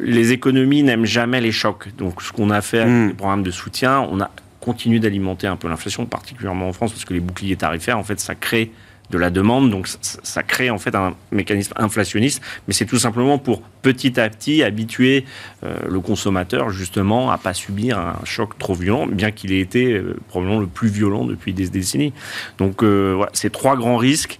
[0.00, 1.88] les économies n'aiment jamais les chocs.
[1.98, 3.08] Donc, ce qu'on a fait avec hmm.
[3.08, 7.04] les programmes de soutien, on a continué d'alimenter un peu l'inflation, particulièrement en France, parce
[7.04, 8.70] que les boucliers tarifaires, en fait, ça crée
[9.10, 13.38] de la demande, donc ça, crée en fait un mécanisme inflationniste, mais c'est tout simplement
[13.38, 15.24] pour petit à petit habituer
[15.64, 19.94] euh, le consommateur justement à pas subir un choc trop violent, bien qu'il ait été
[19.94, 22.12] euh, probablement le plus violent depuis des décennies.
[22.58, 24.38] Donc voilà, ces trois grands risques.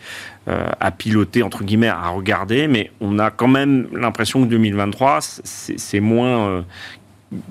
[0.49, 5.19] Euh, à piloter, entre guillemets, à regarder, mais on a quand même l'impression que 2023,
[5.21, 6.63] c'est moins euh,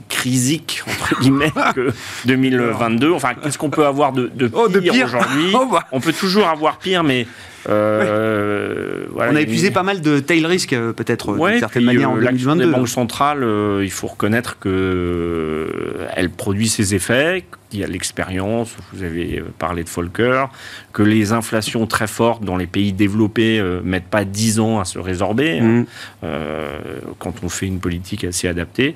[0.10, 1.94] crisique entre guillemets que
[2.26, 3.12] 2022.
[3.12, 5.52] Enfin, qu'est-ce qu'on peut avoir de, oh, pire, aujourd'hui?
[5.54, 5.86] Oh, bah.
[5.92, 7.28] On peut toujours avoir pire, mais
[7.68, 12.66] euh, on a épuisé pas mal de tail risk peut-être d'une certaine manière en 2022.
[12.66, 13.46] La banque centrale,
[13.82, 15.68] il faut reconnaître que
[16.16, 20.46] elle produit ses effets, il y a l'expérience, vous avez euh, parlé de Volcker,
[20.92, 24.86] que les inflations très fortes dans les pays développés euh, mettent pas 10 ans à
[24.86, 25.86] se résorber, hein, mmh.
[26.24, 26.80] euh,
[27.20, 28.96] quand on fait une politique assez adaptée.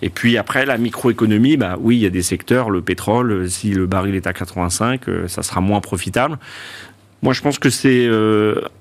[0.00, 3.70] Et puis après, la microéconomie, bah oui, il y a des secteurs, le pétrole, si
[3.70, 6.38] le baril est à 85, ça sera moins profitable.
[7.24, 8.08] Moi, je pense que c'est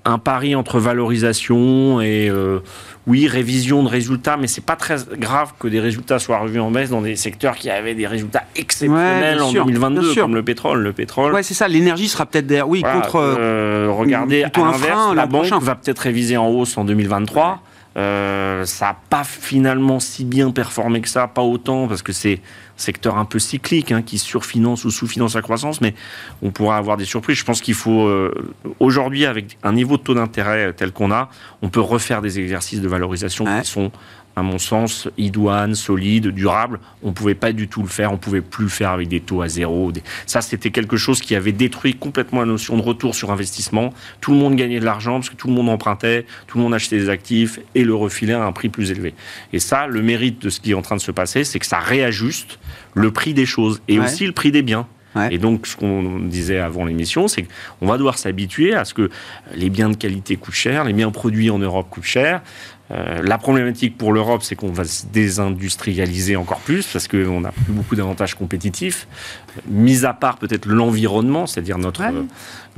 [0.06, 2.32] un pari entre valorisation et
[3.06, 6.72] oui, révision de résultats, mais c'est pas très grave que des résultats soient revus en
[6.72, 10.82] baisse dans des secteurs qui avaient des résultats exceptionnels en 2022, comme le pétrole.
[10.82, 11.34] Le pétrole.
[11.34, 11.68] Ouais, c'est ça.
[11.68, 12.70] L'énergie sera peut-être derrière.
[12.70, 13.16] Oui, contre.
[13.18, 17.62] Euh, regardez, à l'inverse, la banque va peut-être réviser en hausse en 2023.
[17.96, 22.40] Euh, ça n'a pas finalement si bien performé que ça, pas autant, parce que c'est
[22.76, 25.94] secteur un peu cyclique hein, qui surfinance ou sous-finance la croissance, mais
[26.42, 27.38] on pourra avoir des surprises.
[27.38, 28.34] Je pense qu'il faut, euh,
[28.80, 31.30] aujourd'hui, avec un niveau de taux d'intérêt tel qu'on a,
[31.62, 33.92] on peut refaire des exercices de valorisation qui sont
[34.36, 36.80] à mon sens, idoine, solide, durable.
[37.04, 39.08] On ne pouvait pas du tout le faire, on ne pouvait plus le faire avec
[39.08, 39.92] des taux à zéro.
[40.26, 43.94] Ça, c'était quelque chose qui avait détruit complètement la notion de retour sur investissement.
[44.22, 46.74] Tout le monde gagnait de l'argent parce que tout le monde empruntait, tout le monde
[46.74, 49.14] achetait des actifs et le refilait à un prix plus élevé.
[49.52, 51.66] Et ça, le mérite de ce qui est en train de se passer, c'est que
[51.66, 52.60] ça réajuste
[52.94, 54.88] le prix des choses et aussi le prix des biens.
[55.30, 59.10] Et donc, ce qu'on disait avant l'émission, c'est qu'on va devoir s'habituer à ce que
[59.54, 62.42] les biens de qualité coûtent cher, les biens produits en Europe coûtent cher,
[62.92, 67.54] euh, la problématique pour l'Europe, c'est qu'on va se désindustrialiser encore plus parce qu'on n'a
[67.54, 69.08] plus beaucoup d'avantages compétitifs,
[69.70, 72.24] mis à part peut-être l'environnement, c'est-à-dire notre euh,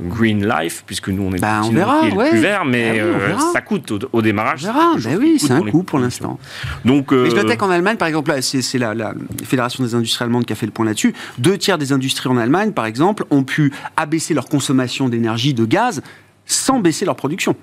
[0.00, 3.38] green life, puisque nous on est bah, on verra, le plus vert, mais bah euh,
[3.52, 4.62] ça coûte au, démarrage.
[4.62, 6.38] On verra, bah oui, c'est un coût pour l'instant.
[6.84, 9.12] Donc, mais je notais qu'en Allemagne, par exemple, c'est la, la,
[9.44, 11.14] Fédération des industries allemandes qui a fait le point là-dessus.
[11.38, 15.64] Deux tiers des industries en Allemagne, par exemple, ont pu abaisser leur consommation d'énergie, de
[15.64, 16.00] gaz,
[16.46, 17.56] sans baisser leur production.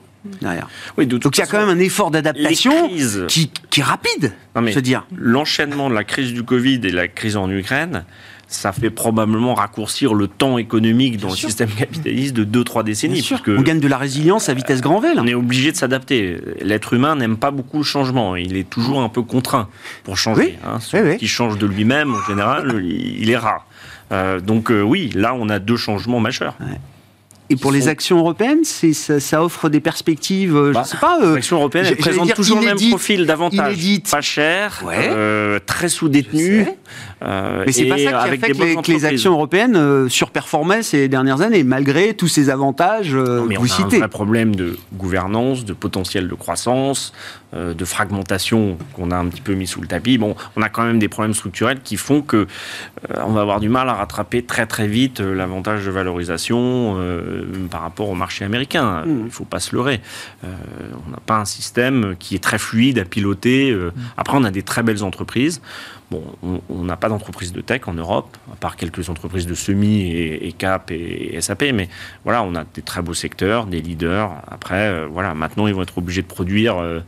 [0.97, 2.89] Oui, Donc il y a quand même un effort d'adaptation
[3.27, 4.33] qui, qui, est rapide.
[4.55, 5.05] Non, dire.
[5.15, 8.05] L'enchaînement de la crise du Covid et la crise en Ukraine,
[8.47, 13.27] ça fait probablement raccourcir le temps économique dans le système capitaliste de 2-3 décennies.
[13.47, 15.09] On gagne de la résilience à vitesse grand V.
[15.17, 16.37] On est obligé de s'adapter.
[16.61, 18.35] L'être humain n'aime pas beaucoup le changement.
[18.35, 19.69] Il est toujours un peu contraint
[20.03, 20.57] pour changer.
[20.65, 20.79] Hein.
[20.79, 23.65] Celui qui change de lui-même, en général, il est rare.
[24.11, 26.55] Euh, donc euh, oui, là, on a deux changements majeurs.
[27.49, 31.19] Et pour les actions européennes, ça, ça, offre des perspectives, euh, je bah, sais pas.
[31.21, 33.77] Euh, L'action européenne, elle présente toujours le même profil davantage.
[34.09, 36.65] Pas cher, euh, très sous-détenu.
[37.23, 41.07] Euh, Mais c'est pas ça qui a fait que les, actions européennes euh, surperformaient ces
[41.07, 44.77] dernières années, malgré tous ces avantages non, mais vous on a un vrai problème de
[44.93, 47.13] gouvernance, de potentiel de croissance,
[47.53, 50.17] de fragmentation qu'on a un petit peu mis sous le tapis.
[50.17, 52.47] Bon, on a quand même des problèmes structurels qui font que
[53.15, 56.97] on va avoir du mal à rattraper très très vite l'avantage de valorisation
[57.69, 59.03] par rapport au marché américain.
[59.05, 59.19] Hmm.
[59.19, 60.01] Il ne faut pas se leurrer.
[60.43, 63.73] on n'a pas un système qui est très fluide à piloter.
[63.73, 63.91] Hmm.
[64.17, 65.61] Après, on a des très belles entreprises.
[66.13, 70.11] Bon, on n'a pas d'entreprise de tech en Europe, à part quelques entreprises de semi
[70.11, 71.89] et, Cap et, SAP, mais
[72.23, 74.31] voilà, on a des très beaux secteurs, des leaders.
[74.47, 76.99] Après, euh, voilà, maintenant ils vont être obligés de produire euh,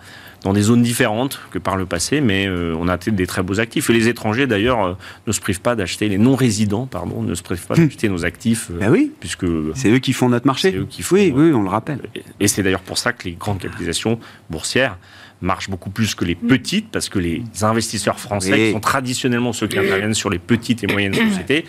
[0.46, 3.60] dans des zones différentes que par le passé, mais euh, on a des très beaux
[3.60, 3.90] actifs.
[3.90, 7.66] Et les étrangers, d'ailleurs, ne se privent pas d'acheter, les non-résidents, pardon, ne se privent
[7.66, 8.70] pas d'acheter nos actifs.
[8.72, 10.76] Ben oui, puisque c'est eux qui font notre marché.
[10.76, 12.00] Eux qui font, oui, oui, on le rappelle.
[12.40, 14.20] Et, c'est d'ailleurs pour ça que les grandes capitalisations
[14.52, 15.00] boursières
[15.42, 19.68] marchent beaucoup plus que les petites, parce que les investisseurs français, qui sont traditionnellement ceux
[19.68, 21.66] qui interviennent sur les petites et moyennes sociétés,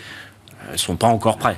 [0.67, 1.57] ne euh, sont pas encore prêts.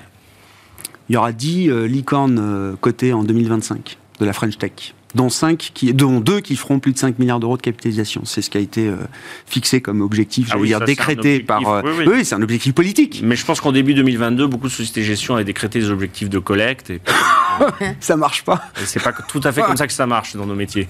[1.09, 5.29] Il y aura 10 euh, licornes euh, cotées en 2025 de la French Tech dont,
[5.29, 8.21] 5 qui, dont deux qui feront plus de 5 milliards d'euros de capitalisation.
[8.25, 8.91] C'est ce qui a été
[9.45, 11.83] fixé comme objectif, ah je veux dire, décrété par...
[12.07, 13.21] oui, c'est un objectif politique.
[13.23, 16.29] Mais je pense qu'en début 2022, beaucoup de sociétés de gestion avaient décrété des objectifs
[16.29, 16.89] de collecte.
[16.89, 17.01] Et...
[17.99, 18.61] ça marche pas.
[18.85, 20.87] C'est pas tout à fait comme ça que ça marche dans nos métiers.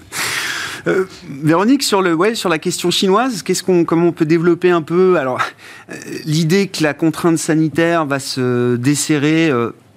[0.87, 1.05] Euh,
[1.43, 4.81] Véronique, sur, le, ouais, sur la question chinoise, qu'est-ce qu'on, comment on peut développer un
[4.81, 5.17] peu?
[5.17, 5.41] Alors,
[5.89, 9.51] euh, l'idée que la contrainte sanitaire va se desserrer.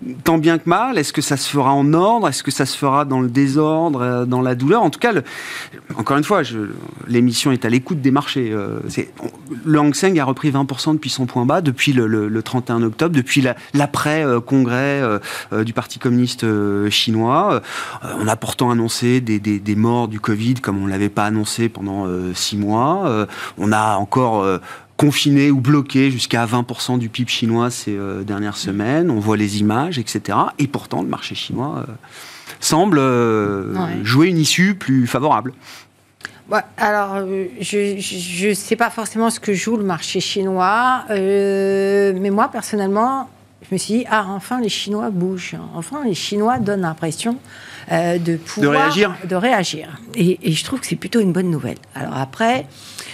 [0.06, 2.66] Euh, tant bien que mal Est-ce que ça se fera en ordre Est-ce que ça
[2.66, 4.82] se fera dans le désordre, euh, dans la douleur?
[4.82, 5.12] En tout cas,
[5.96, 6.42] encore une fois,
[7.06, 8.50] l'émission est à l'écoute des marchés.
[8.52, 8.80] Euh,
[9.64, 13.44] le Hang Seng a repris 20% depuis son point bas, depuis le, 31 octobre, depuis
[13.74, 15.02] l'après-congrès
[15.52, 16.44] euh, du Parti communiste
[16.90, 17.62] chinois.
[18.02, 21.68] on a pourtant annoncé des, des, morts du Covid comme on ne l'avait pas annoncé
[21.68, 23.26] pendant six mois.
[23.58, 24.44] on a encore
[24.96, 29.10] confiné ou bloqué jusqu'à 20% du PIB chinois ces euh, dernières semaines.
[29.10, 30.38] On voit les images, etc.
[30.58, 31.92] Et pourtant, le marché chinois euh,
[32.60, 35.52] semble euh, jouer une issue plus favorable.
[36.76, 37.26] alors,
[37.60, 43.28] je ne sais pas forcément ce que joue le marché chinois, mais moi, personnellement,
[43.68, 45.56] je me suis dit, ah, enfin, les Chinois bougent.
[45.74, 47.38] Enfin, les Chinois donnent l'impression
[47.90, 48.72] de pouvoir...
[48.72, 49.16] De réagir.
[49.24, 50.00] De réagir.
[50.14, 51.78] Et, et je trouve que c'est plutôt une bonne nouvelle.
[51.94, 52.66] Alors après...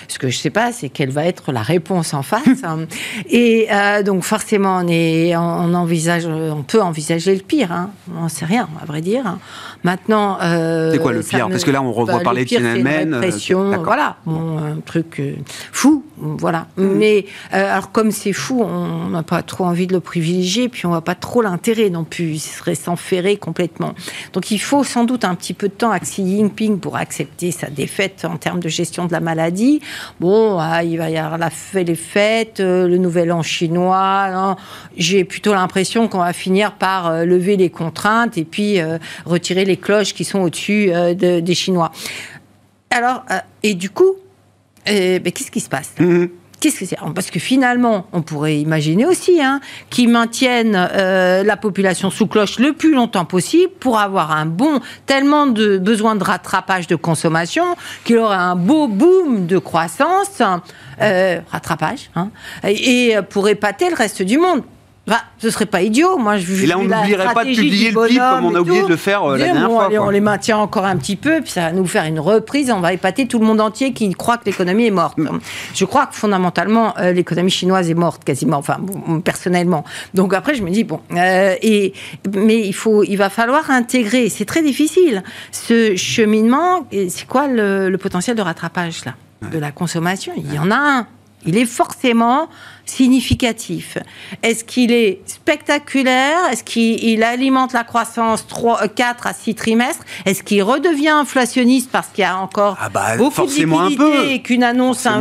[0.09, 2.42] Ce que je ne sais pas, c'est quelle va être la réponse en face.
[3.31, 7.73] et euh, donc forcément, on, est, on, envisage, on peut envisager le pire.
[7.73, 7.90] Hein.
[8.11, 9.38] On n'en sait rien, à vrai dire.
[9.84, 13.14] Maintenant, euh, c'est quoi le pire Parce que là, on revoit bah, parler de Tiananmen.
[13.14, 15.22] Euh, voilà, un truc
[15.72, 16.66] fou, voilà.
[16.76, 16.84] Mmh.
[16.84, 20.90] Mais alors comme c'est fou, on n'a pas trop envie de le privilégier, puis on
[20.90, 22.32] voit pas trop l'intérêt non plus.
[22.32, 23.94] Il serait s'enferrer complètement.
[24.32, 27.50] Donc il faut sans doute un petit peu de temps à Xi Jinping pour accepter
[27.50, 29.80] sa défaite en termes de gestion de la maladie.
[30.20, 34.56] Bon, ah, il va y avoir la les fêtes, euh, le nouvel an chinois.
[34.96, 39.64] J'ai plutôt l'impression qu'on va finir par euh, lever les contraintes et puis euh, retirer
[39.68, 41.92] les cloches qui sont au-dessus des Chinois.
[42.90, 44.14] alors, euh, et du coup,
[44.88, 45.92] euh, ben, qu'est-ce qui se passe?
[45.98, 46.31] Mhm.
[46.61, 46.98] Qu'est-ce que c'est?
[47.14, 52.59] Parce que finalement, on pourrait imaginer aussi hein, qu'ils maintiennent euh, la population sous cloche
[52.59, 57.76] le plus longtemps possible pour avoir un bon, tellement de besoin de rattrapage de consommation
[58.02, 60.42] qu'il aurait un beau boom de croissance,
[61.00, 62.31] euh, rattrapage, hein,
[62.64, 64.62] et, et pour épater le reste du monde.
[65.09, 66.19] Bah, ce serait pas idiot.
[66.19, 68.83] Moi, je Et là, on n'oublierait pas de publier le PIB comme on a oublié
[68.83, 69.87] de le faire euh, la Dire, dernière bon, fois.
[69.87, 72.71] allez, on les maintient encore un petit peu, puis ça va nous faire une reprise.
[72.71, 75.17] On va épater tout le monde entier qui croit que l'économie est morte.
[75.17, 75.38] Mm.
[75.75, 79.83] Je crois que fondamentalement, euh, l'économie chinoise est morte quasiment, enfin bon, personnellement.
[80.13, 81.94] Donc après, je me dis bon, euh, et
[82.37, 84.29] mais il faut, il va falloir intégrer.
[84.29, 86.87] C'est très difficile ce cheminement.
[87.09, 89.15] C'est quoi le, le potentiel de rattrapage là
[89.50, 90.35] de la consommation?
[90.37, 91.06] Il y en a un.
[91.46, 92.48] Il est forcément
[92.88, 93.98] significatif.
[94.42, 96.38] Est-ce qu'il est spectaculaire?
[96.50, 100.04] Est-ce qu'il il alimente la croissance 3, 4 à 6 trimestres?
[100.24, 104.28] Est-ce qu'il redevient inflationniste parce qu'il y a encore Ah bah, beaucoup de peu.
[104.30, 105.20] et qu'une annonce, un-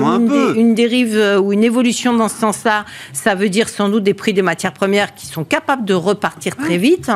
[0.55, 4.03] une, une dérive euh, ou une évolution dans ce sens-là, ça veut dire sans doute
[4.03, 7.09] des prix des matières premières qui sont capables de repartir très vite.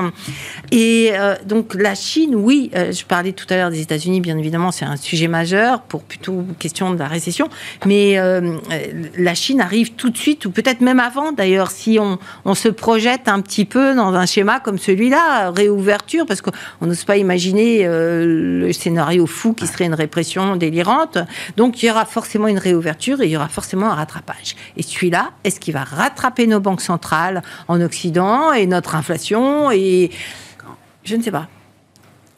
[0.71, 4.37] Et euh, donc la Chine, oui, euh, je parlais tout à l'heure des États-Unis, bien
[4.37, 7.49] évidemment, c'est un sujet majeur pour plutôt question de la récession,
[7.85, 8.87] mais euh, euh,
[9.17, 12.69] la Chine arrive tout de suite, ou peut-être même avant d'ailleurs, si on, on se
[12.69, 17.85] projette un petit peu dans un schéma comme celui-là, réouverture, parce qu'on n'ose pas imaginer
[17.85, 21.17] euh, le scénario fou qui serait une répression délirante.
[21.57, 24.55] Donc il y aura forcément une réouverture et il y aura forcément un rattrapage.
[24.77, 30.11] Et celui-là, est-ce qu'il va rattraper nos banques centrales en Occident et notre inflation et
[31.03, 31.47] je ne sais pas.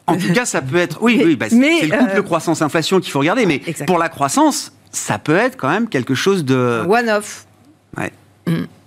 [0.06, 0.98] En tout cas, ça peut être.
[1.02, 3.46] Oui, oui, bah, c'est le couple euh, croissance-inflation qu'il faut regarder.
[3.46, 6.84] Mais pour la croissance, ça peut être quand même quelque chose de.
[6.86, 7.46] One-off.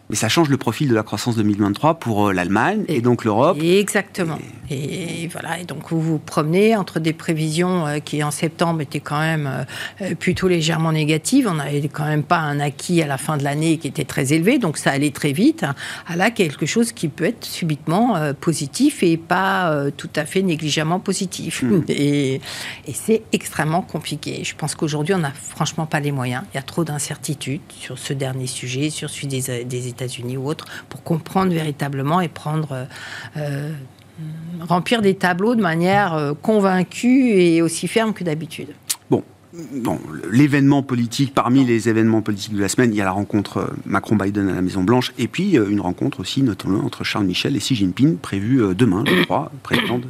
[0.10, 3.26] Mais ça change le profil de la croissance 2023 pour euh, l'Allemagne et, Et- donc
[3.26, 3.58] l'Europe.
[3.62, 4.38] Exactement.
[4.70, 9.00] Et voilà, et donc vous vous promenez entre des prévisions euh, qui en septembre étaient
[9.00, 9.64] quand même euh,
[10.02, 11.48] euh, plutôt légèrement négatives.
[11.50, 14.34] On n'avait quand même pas un acquis à la fin de l'année qui était très
[14.34, 15.66] élevé, donc ça allait très vite.
[16.08, 21.00] À là, quelque chose qui peut être subitement positif et pas tout à fait négligemment
[21.00, 21.64] positif.
[21.64, 21.84] Mm.
[21.90, 22.36] Et,
[22.88, 24.44] et c'est extrêmement compliqué.
[24.44, 26.44] Je pense qu'aujourd'hui, on n'a franchement pas les moyens.
[26.54, 30.48] Il y a trop d'incertitudes sur ce dernier sujet, sur celui des, des États-Unis ou
[30.48, 32.88] autre, pour comprendre véritablement et prendre.
[33.38, 33.74] euh,
[34.62, 38.70] remplir des tableaux de manière euh, convaincue et aussi ferme que d'habitude.
[40.32, 43.68] L'événement politique, parmi les événements politiques de la semaine, il y a la rencontre euh,
[43.86, 47.60] Macron-Biden à la Maison-Blanche, et puis euh, une rencontre aussi, notamment entre Charles Michel et
[47.60, 50.06] Xi Jinping, prévue euh, demain, je crois, président de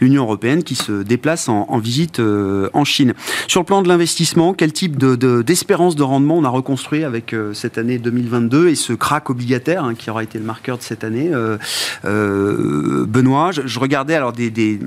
[0.00, 3.14] l'Union européenne, qui se déplace en, en visite en Chine.
[3.46, 7.04] Sur le plan de l'investissement, quel type de- de- d'espérance de, rendement on a reconstruit
[7.04, 10.82] avec cette année 2022 et ce crack obligataire hein, qui aura été le marqueur de
[10.82, 11.56] cette année euh,
[12.04, 14.78] euh, Benoît, je, je regardais alors des- des,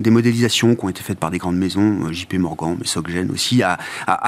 [0.00, 3.30] des modélisations qui ont été faites par des grandes maisons, euh, JP Morgan, mais Soggen
[3.32, 3.78] aussi, à,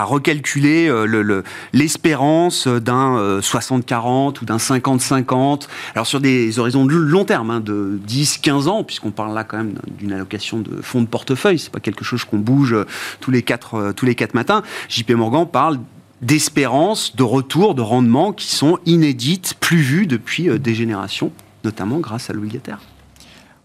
[0.05, 5.69] recalculer euh, le- le- l'espérance d'un euh, 60-40 ou d'un 50-50.
[5.95, 9.59] Alors sur des horizons de long terme, hein, de 10-15 ans, puisqu'on parle là quand
[9.59, 12.85] même d'une allocation de fonds de portefeuille, c'est pas quelque chose qu'on bouge euh,
[13.21, 13.45] tous les
[13.75, 14.63] euh, tous les quatre matins.
[14.89, 15.79] JP Morgan parle
[16.21, 21.31] d'espérances, de retour, de rendements qui sont inédites, plus vues depuis euh, des générations,
[21.63, 22.81] notamment grâce à l'obligataire.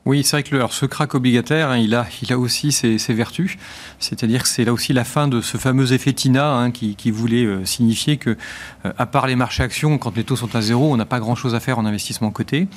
[0.08, 2.98] Oui, c'est vrai que alors, ce crack obligataire, hein, il, a, il a aussi ses,
[3.10, 3.58] vertus.
[3.98, 7.44] C'est-à-dire que c'est là aussi la fin de ce fameux effet TINA hein, qui, voulait
[7.44, 8.38] euh, signifier que,
[8.86, 11.20] euh, à part les marchés actions, quand les taux sont à zéro, on n'a pas
[11.20, 12.68] grand-chose à faire en investissement coté.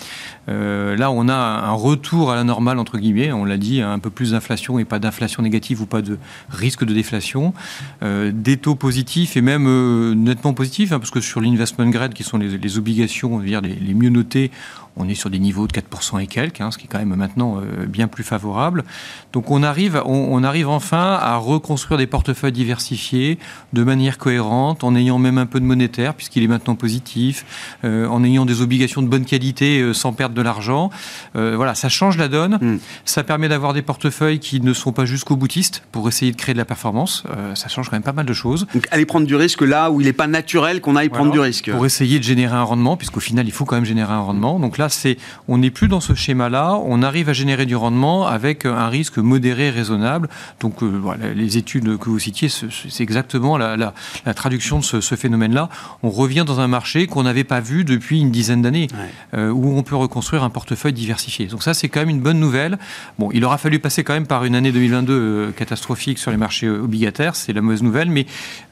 [0.49, 3.31] Euh, là, on a un retour à la normale, entre guillemets.
[3.31, 6.17] On l'a dit, un peu plus d'inflation et pas d'inflation négative ou pas de
[6.49, 7.53] risque de déflation.
[8.01, 12.39] Des taux positifs et même nettement positifs, hein, parce que sur l'investment grade, qui sont
[12.39, 14.51] les, les obligations, on va dire les, les mieux notées,
[14.99, 17.15] on est sur des niveaux de 4% et quelques, hein, ce qui est quand même
[17.15, 18.85] maintenant euh, bien plus favorable.
[19.33, 23.39] Donc on arrive, on, on arrive enfin à reconstruire des portefeuilles diversifiés
[23.73, 27.45] de manière cohérente, en ayant même un peu de monétaire, puisqu'il est maintenant positif,
[27.85, 30.91] euh, en ayant des obligations de bonne qualité euh, sans perdre de l'argent.
[31.37, 32.59] Euh, voilà, ça change la donne.
[32.61, 32.79] Mm.
[33.05, 36.55] Ça permet d'avoir des portefeuilles qui ne sont pas jusqu'au boutiste pour essayer de créer
[36.55, 37.25] de la performance.
[37.55, 38.67] Ça change quand même pas mal de choses.
[38.75, 41.41] Donc aller prendre du risque là où il n'est pas naturel qu'on aille prendre du
[41.41, 41.71] risque.
[41.71, 44.59] Pour essayer de générer un rendement, puisqu'au final, il faut quand même générer un rendement.
[44.59, 45.17] Donc là, c'est,
[45.49, 46.79] on n'est plus dans ce schéma-là.
[46.85, 50.29] On arrive à générer du rendement avec un risque modéré, raisonnable.
[50.61, 53.95] Donc euh, voilà, les études que vous citiez, ce- ce- c'est exactement la, la-
[54.27, 55.69] la traduction de ce, ce phénomène-là.
[56.03, 59.39] On revient dans un marché qu'on n'avait pas vu depuis une dizaine d'années, Ouais.
[59.39, 61.47] euh, où on peut reconstruire un portefeuille diversifié.
[61.47, 62.79] Donc ça, c'est quand même une bonne nouvelle.
[63.19, 66.37] Bon, il aura fallu passer quand même par une année 2022 euh, catastrophique sur les
[66.37, 67.37] marchés euh, obligataires.
[67.37, 68.27] C'est la mauvaise nouvelle, mais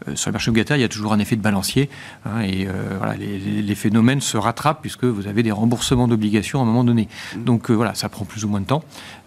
[0.08, 1.88] euh, sur les marchés obligataires, il y a toujours un effet de balancier.
[2.24, 6.05] hein, et euh, voilà, les, les- les phénomènes se rattrapent puisque vous avez des remboursements
[6.06, 7.08] renouvellement d'obligations à un moment donné.
[7.36, 8.82] Donc voilà, ça prend plus ou moins de temps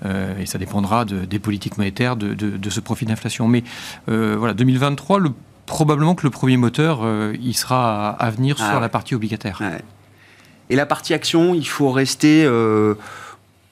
[0.06, 3.48] et ça dépendra des politiques monétaires, de, ce profit d'inflation.
[3.48, 3.64] Mais
[4.08, 5.32] voilà, 2023, le,
[5.66, 7.02] probablement que le premier moteur,
[7.40, 9.62] il sera à, venir ah sur la partie obligataire.
[10.70, 12.48] Et la partie action, il faut rester.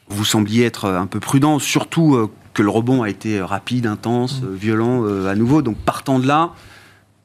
[0.10, 4.56] vous sembliez être un peu prudent, surtout que le rebond a été rapide, intense, mmh.
[4.56, 5.62] violent à nouveau.
[5.62, 6.52] Donc partant de là,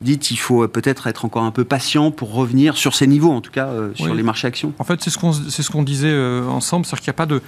[0.03, 3.41] dites il faut peut-être être encore un peu patient pour revenir sur ces niveaux, en
[3.41, 4.73] tout cas euh, sur les marchés actions.
[4.79, 7.27] En fait, c'est ce qu'on ce qu'on disait euh, ensemble, c'est-à-dire qu'il n'y a pas
[7.27, 7.41] de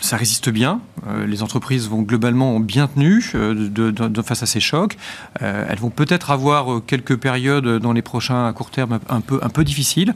[0.00, 0.80] ça résiste bien.
[1.06, 4.96] Euh, les entreprises vont globalement bien tenu de, face à ces chocs.
[5.40, 9.48] elles vont peut-être avoir quelques périodes dans les prochains à court terme un peu, un
[9.48, 10.14] peu difficiles.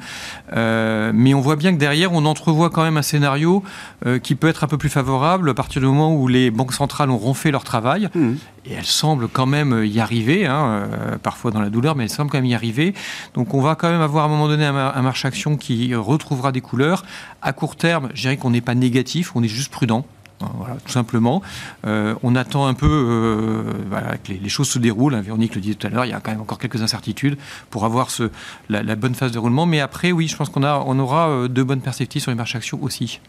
[0.53, 3.63] mais on voit bien que derrière, on entrevoit quand même un scénario
[4.23, 7.11] qui peut être un peu plus favorable à partir du moment où les banques centrales
[7.11, 8.09] auront fait leur travail.
[8.15, 8.35] Mmh
[8.67, 12.11] et elle semble quand même y arriver, hein, euh, parfois dans la douleur, mais elle
[12.11, 12.95] semble quand même y arriver.
[13.35, 16.51] Donc on va quand même avoir à un moment donné un, marché action qui retrouvera
[16.51, 17.05] des couleurs.
[17.45, 20.05] À court terme, je dirais qu'on n'est pas négatif, on est juste prudent.
[20.41, 21.43] Hein, voilà, tout simplement.
[21.87, 23.63] Euh, on attend un peu euh,
[24.25, 25.15] que les, choses se déroulent.
[25.15, 27.39] Hein, Véronique le disait tout à l'heure, il y a quand même encore quelques incertitudes
[27.71, 28.09] pour avoir
[28.69, 29.67] la, bonne phase de roulement.
[29.67, 32.83] Mais après, oui, je pense qu'on on aura de bonnes perspectives sur les marchés actions
[32.83, 33.21] aussi.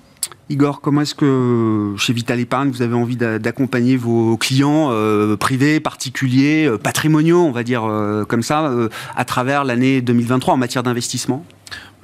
[0.49, 5.79] Igor, comment est-ce que chez Vital Épargne, vous avez envie d'accompagner vos clients euh, privés,
[5.79, 8.71] particuliers, euh, patrimoniaux, on va dire euh, comme ça,
[9.15, 11.43] à travers l'année 2023 en matière d'investissement?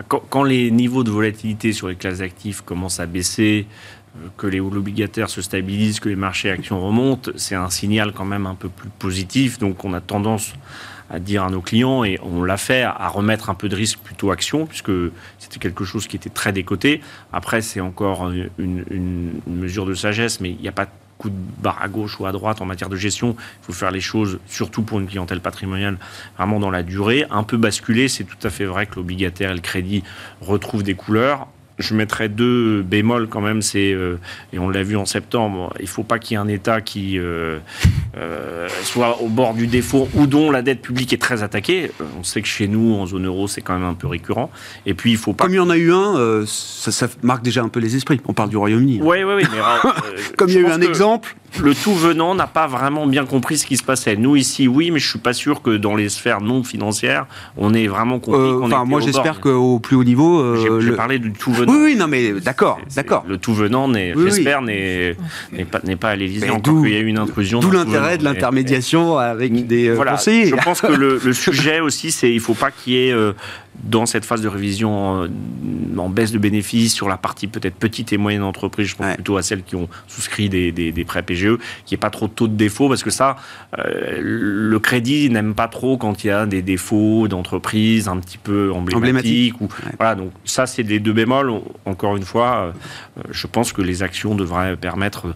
[0.08, 3.68] Quand, les niveaux de volatilité sur les classes actifs commencent à baisser,
[4.38, 8.45] que les obligataires se stabilisent, que les marchés actions remontent, c'est un signal quand même
[8.45, 9.58] un peu plus positif.
[9.60, 10.54] Donc on a tendance
[11.12, 13.99] à dire à nos clients, et on l'a fait, à remettre un peu de risque
[13.99, 14.91] plutôt action, puisque
[15.39, 17.02] c'était quelque chose qui était très décoté.
[17.34, 20.88] Après, c'est encore une, mesure de sagesse, mais il n'y a pas
[21.22, 23.36] coup de barre à gauche ou à droite en matière de gestion.
[23.61, 25.97] Il faut faire les choses, surtout pour une clientèle patrimoniale,
[26.38, 27.26] vraiment dans la durée.
[27.30, 30.03] Un peu basculer, c'est tout à fait vrai que l'obligataire et le crédit
[30.41, 31.47] retrouvent des couleurs
[31.82, 33.62] je mettrais deux bémols quand même.
[33.62, 34.18] C'est euh,
[34.54, 35.74] et on l'a vu en septembre.
[35.80, 37.60] Il ne faut pas qu'il y ait un État qui euh,
[38.18, 41.92] euh, soit au bord du défaut ou dont la dette publique est très attaquée.
[42.20, 44.52] On sait que chez nous, en zone euro, c'est quand même un peu récurrent.
[44.86, 45.46] Et puis il faut pas.
[45.46, 48.20] Comme il y en a eu un, ça, marque déjà un peu les esprits.
[48.28, 49.00] On parle du Royaume-Uni.
[49.02, 49.44] Oui, oui, oui.
[50.38, 53.58] Comme il y a eu un exemple le tout venant n'a pas vraiment bien compris
[53.58, 54.16] ce qui se passait.
[54.16, 57.26] Nous ici, oui, mais je suis pas sûr que dans les sphères non financières,
[57.58, 58.39] on ait vraiment compris.
[58.41, 61.72] Euh, enfin, moi, j'espère qu'au plus haut niveau, euh, j'ai parlé du tout venant.
[61.74, 63.26] Oui, oui, non, mais d'accord, d'accord.
[63.28, 65.16] Le tout venant, j'espère, n'est
[65.70, 66.47] pas n'est pas à l'Élysée.
[66.64, 67.60] Qu'il y a eu une intrusion.
[67.60, 70.47] Tout l'intérêt de l'intermédiation avec des euh, voilà, conseillers.
[70.47, 73.34] Je pense que le, le sujet aussi, c'est il faut pas qu'il y ait euh,
[73.84, 75.30] dans cette phase de révision
[75.97, 79.38] en baisse de bénéfices sur la partie peut-être petite et moyenne entreprise, je pense plutôt
[79.38, 82.28] à celles qui ont souscrit des, des, des prêts PGE, qui n'y ait pas trop
[82.28, 83.38] de taux de défaut, parce que ça,
[83.78, 88.38] euh, le crédit n'aime pas trop quand il y a des défauts d'entreprise un petit
[88.38, 89.59] peu emblématiques.
[89.61, 91.51] Ou, voilà, donc ça, c'est des deux bémols.
[91.86, 92.74] Encore une fois,
[93.17, 95.28] euh, je pense que les actions devraient permettre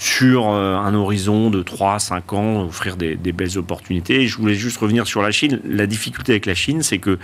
[0.00, 4.26] sur euh, un horizon de 3 5 ans, offrir des, des, belles opportunités.
[4.26, 5.60] je voulais juste revenir sur la Chine.
[5.68, 7.18] La difficulté avec la Chine, c'est que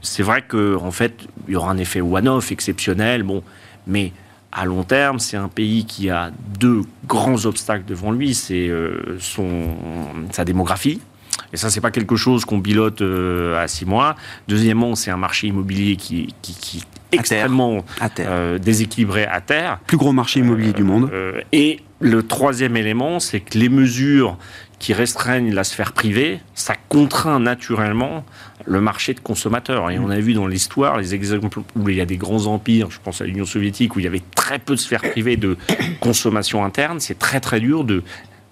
[0.00, 3.42] c'est vrai qu'en en fait, il y aura un effet one-off exceptionnel, bon,
[3.86, 4.12] mais
[4.52, 9.18] à long terme, c'est un pays qui a deux grands obstacles devant lui, c'est euh,
[10.30, 11.00] sa démographie.
[11.52, 14.16] Et ça, c'est pas quelque chose qu'on pilote euh, à six mois.
[14.48, 17.84] Deuxièmement, c'est un marché immobilier qui, qui, est extrêmement
[18.18, 19.78] euh, déséquilibré à terre.
[19.86, 21.10] Plus gros marché immobilier du monde.
[21.52, 24.36] et le troisième élément, c'est que les mesures
[24.78, 28.24] qui restreignent la sphère privée, ça contraint naturellement
[28.68, 29.90] le marché de consommateurs.
[29.90, 32.90] Et on a vu dans l'histoire les exemples où il y a des grands empires,
[32.90, 35.56] je pense à l'Union soviétique, où il y avait très peu de sphère privée de
[36.00, 38.02] consommation interne, c'est très très dur de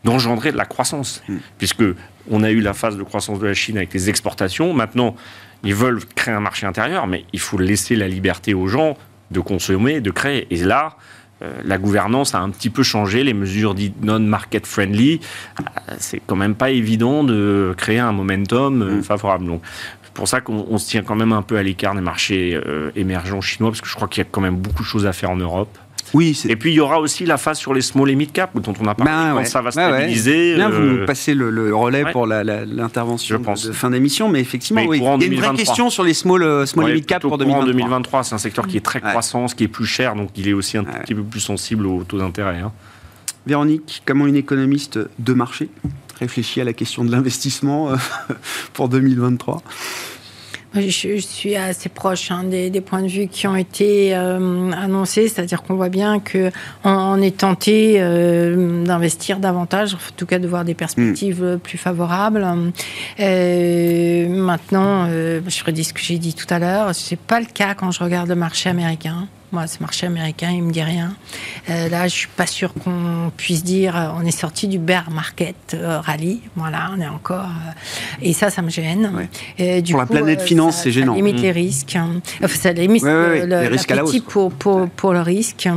[0.05, 1.25] d'engendrer de la croissance,
[1.59, 1.83] puisque
[2.31, 4.73] on a eu la phase de croissance de la Chine avec les exportations.
[4.73, 5.17] Maintenant,
[5.65, 8.97] ils veulent créer un marché intérieur, mais il faut laisser la liberté aux gens
[9.33, 10.47] de consommer, de créer.
[10.55, 10.97] Et là,
[11.43, 15.21] euh, la gouvernance a un petit peu changé, les mesures dites non-market friendly,
[15.61, 19.03] euh, c'est quand même pas évident de créer un momentum euh, mm.
[19.03, 19.47] favorable.
[19.47, 19.63] Donc,
[20.17, 22.61] pour ça qu'on se tient quand même un peu à l'écart des marchés
[22.95, 25.13] émergents chinois, parce que je crois qu'il y a quand même beaucoup de choses à
[25.13, 25.77] faire en Europe.
[26.15, 28.51] Oui, et puis il y aura aussi la phase sur les small et mid cap
[28.55, 30.55] dont on a parlé ben quand ça va ben stabiliser.
[30.55, 34.99] Bien, vous nous passez le, relais pour l'intervention de, fin d'émission, mais effectivement, oui.
[34.99, 37.73] il y a une vraie question sur les small, small et mid cap pour 2023.
[37.73, 40.53] 2023, c'est un secteur qui est très croissance, qui est plus cher, donc il est
[40.53, 42.61] aussi un petit peu plus sensible aux taux d'intérêt.
[42.61, 42.73] Hein.
[43.47, 45.69] Véronique, comment une économiste de marché
[46.19, 47.97] réfléchit à la question de l'investissement euh,
[48.73, 49.63] pour 2023
[50.75, 55.63] je, suis assez proche hein, des, points de vue qui ont été euh, annoncés, c'est-à-dire
[55.63, 56.51] qu'on voit bien que
[56.85, 61.59] on, est tenté euh, d'investir davantage, en tout cas de voir des perspectives mm.
[61.61, 62.45] plus favorables.
[63.19, 67.91] maintenant, je redis ce que j'ai dit tout à l'heure, c'est pas le cas quand
[67.91, 69.29] je regarde le marché américain.
[69.53, 71.15] Moi, ce marché américain, il me dit rien.
[71.71, 75.09] Euh, là, je suis pas sûr qu'on puisse dire euh, on est sorti du bear
[75.11, 76.41] market rallye.
[76.57, 77.49] Voilà, on est encore.
[78.21, 79.29] et ça, ça me gêne.
[79.89, 81.13] pour la planète finance, c'est gênant.
[81.13, 81.55] Ça limite les mmh.
[81.55, 81.99] risques.
[82.43, 84.19] Enfin, ça limite le, les risques à la hausse.
[84.21, 85.69] Pour, pour, pour, le risque.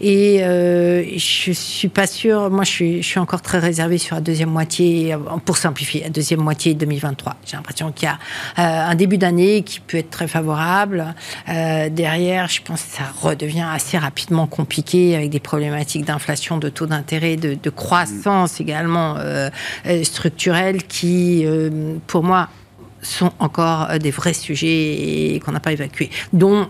[0.00, 2.50] Et je suis pas sûr.
[2.50, 6.10] Moi, je suis, je suis encore très réservé sur la deuxième moitié, pour simplifier, la
[6.10, 7.36] deuxième moitié 2023.
[7.44, 11.14] J'ai l'impression qu'il y a un début d'année qui peut être très favorable.
[11.46, 16.86] derrière, je pense que ça redevient assez rapidement compliqué avec des problématiques d'inflation, de taux
[16.86, 19.50] d'intérêt, de, croissance également euh,
[19.86, 22.48] euh, structurelle qui, euh, pour moi,
[23.02, 26.66] sont encore des vrais sujets qu'on n'a pas évacués, dont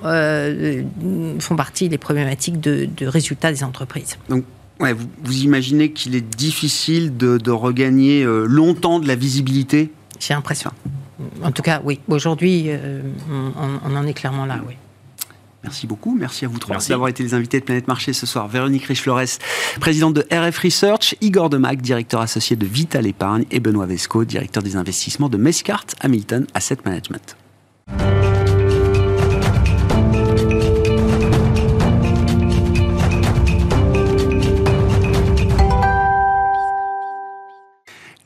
[1.40, 4.18] font partie les problématiques de, résultats des entreprises.
[4.28, 4.44] Donc,
[4.80, 9.90] ouais, vous, imaginez qu'il est difficile de, regagner longtemps de la visibilité?
[10.20, 10.70] J'ai l'impression.
[11.42, 11.98] En tout cas, oui.
[12.08, 12.68] Aujourd'hui,
[13.30, 14.74] on, on, en est clairement là, oui.
[15.64, 16.16] Merci beaucoup.
[16.16, 18.46] Merci à vous trois d'avoir été les invités de Planète Marché ce soir.
[18.48, 19.38] Véronique Riche-Flores,
[19.80, 24.62] présidente de RF Research, Igor Demac, directeur associé de Vital Épargne et Benoît Vesco, directeur
[24.62, 27.36] des investissements de Mescart Hamilton Asset Management.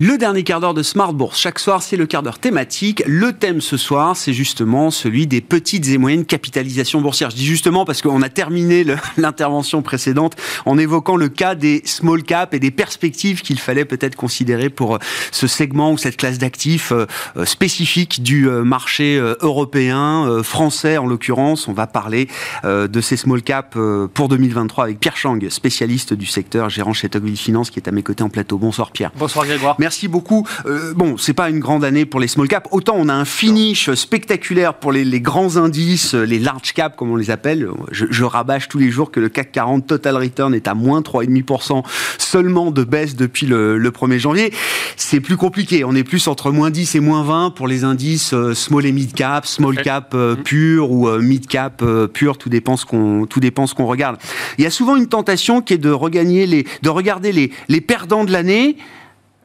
[0.04, 1.38] Le dernier quart d'heure de Smart Bourse.
[1.38, 3.04] Chaque soir, c'est le quart d'heure thématique.
[3.06, 7.30] Le thème ce soir, c'est justement celui des petites et moyennes capitalisations boursières.
[7.30, 8.84] Je dis justement parce qu'on a terminé
[9.16, 10.34] l'intervention précédente
[10.66, 14.96] en évoquant le cas des small caps et des perspectives qu'il fallait peut-être considérer pour
[14.96, 14.98] euh,
[15.30, 21.68] ce segment ou cette classe d'actifs euh, euh, spécifique du marché européen, français en l'occurrence.
[21.68, 22.26] On va parler
[22.64, 23.76] de ces small caps
[24.14, 27.92] pour 2023 avec Pierre Chang, spécialiste du secteur, gérant chez Tocqueville Finance, qui est à
[27.92, 28.58] mes côtés en plateau.
[28.58, 29.12] Bonsoir Pierre.
[29.16, 29.76] Bonsoir Grégoire.
[29.78, 30.46] Merci beaucoup.
[30.66, 32.68] Euh, bon, c'est pas une grande année pour les small caps.
[32.70, 37.16] Autant on a un finish spectaculaire pour les, grands indices, les large caps comme on
[37.16, 37.68] les appelle.
[37.90, 41.82] Je, rabâche tous les jours que le CAC 40 total return est à moins 3,5%
[42.18, 44.52] seulement de baisse depuis le, 1er janvier.
[44.96, 45.84] C'est plus compliqué.
[45.84, 48.92] On est plus entre moins 10 et moins 20 pour les indices euh, small et
[48.92, 50.42] mid cap, small cap euh, mm-hmm.
[50.42, 52.38] pur ou mid cap pur.
[52.38, 54.16] Tout dépend ce qu'on tout dépend ce qu'on regarde.
[54.58, 57.80] Il y a souvent une tentation qui est de regagner les de regarder les les
[57.80, 58.76] perdants de l'année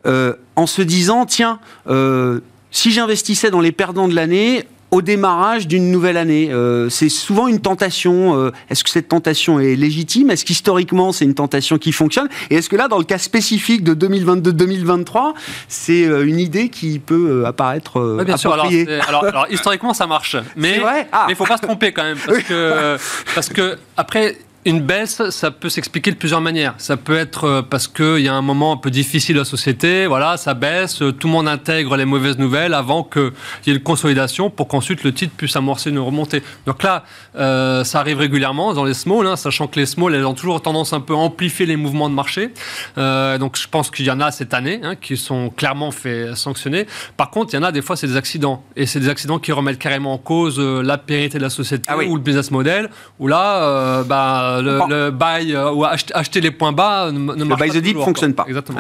[0.06, 2.40] euh, en se disant, tiens, euh,
[2.72, 6.50] si j'investissais dans les perdants de l'année, au démarrage d'une nouvelle année.
[6.50, 8.54] Euh, c'est souvent une tentation.
[8.70, 10.32] est-ce que cette tentation est légitime?
[10.32, 12.30] Est-ce qu'historiquement, c'est une tentation qui fonctionne?
[12.50, 15.34] Et est-ce que là, dans le cas spécifique de 2022-2023,
[15.68, 18.54] c'est une idée qui peut apparaître oui, bien sûr.
[18.54, 20.38] Alors, historiquement, ça marche.
[20.56, 20.80] Mais
[21.12, 21.26] ah.
[21.28, 22.18] il ne faut pas se tromper quand même.
[22.26, 22.98] Parce, que,
[23.36, 24.38] parce que, après,
[24.68, 26.74] une baisse, ça peut s'expliquer de plusieurs manières.
[26.78, 29.46] Ça peut être euh, parce qu'il y a un moment un peu difficile de la
[29.46, 33.32] société, voilà, ça baisse, euh, tout le monde intègre les mauvaises nouvelles avant qu'il
[33.66, 36.44] y ait une consolidation pour qu'ensuite le titre puisse amorcer une remontée.
[36.66, 37.06] Donc là,
[37.38, 40.62] euh, ça arrive régulièrement dans les small, hein, sachant que les small, elles ont toujours
[40.62, 42.52] tendance un peu à amplifier les mouvements de marché.
[42.98, 46.88] donc je pense qu'il y en a cette année hein, qui sont clairement fait sanctionner.
[47.16, 48.64] Par contre, il y en a des fois, c'est des accidents.
[48.76, 51.98] Et c'est des accidents qui remettent carrément en cause la pérennité de la société ah
[51.98, 52.90] ou le business model,
[53.20, 57.66] où là, bah, le, buy euh, ou acheter, les points bas ne, ne marche pas.
[57.66, 58.46] Le buy the dip fonctionne pas.
[58.48, 58.80] Exactement.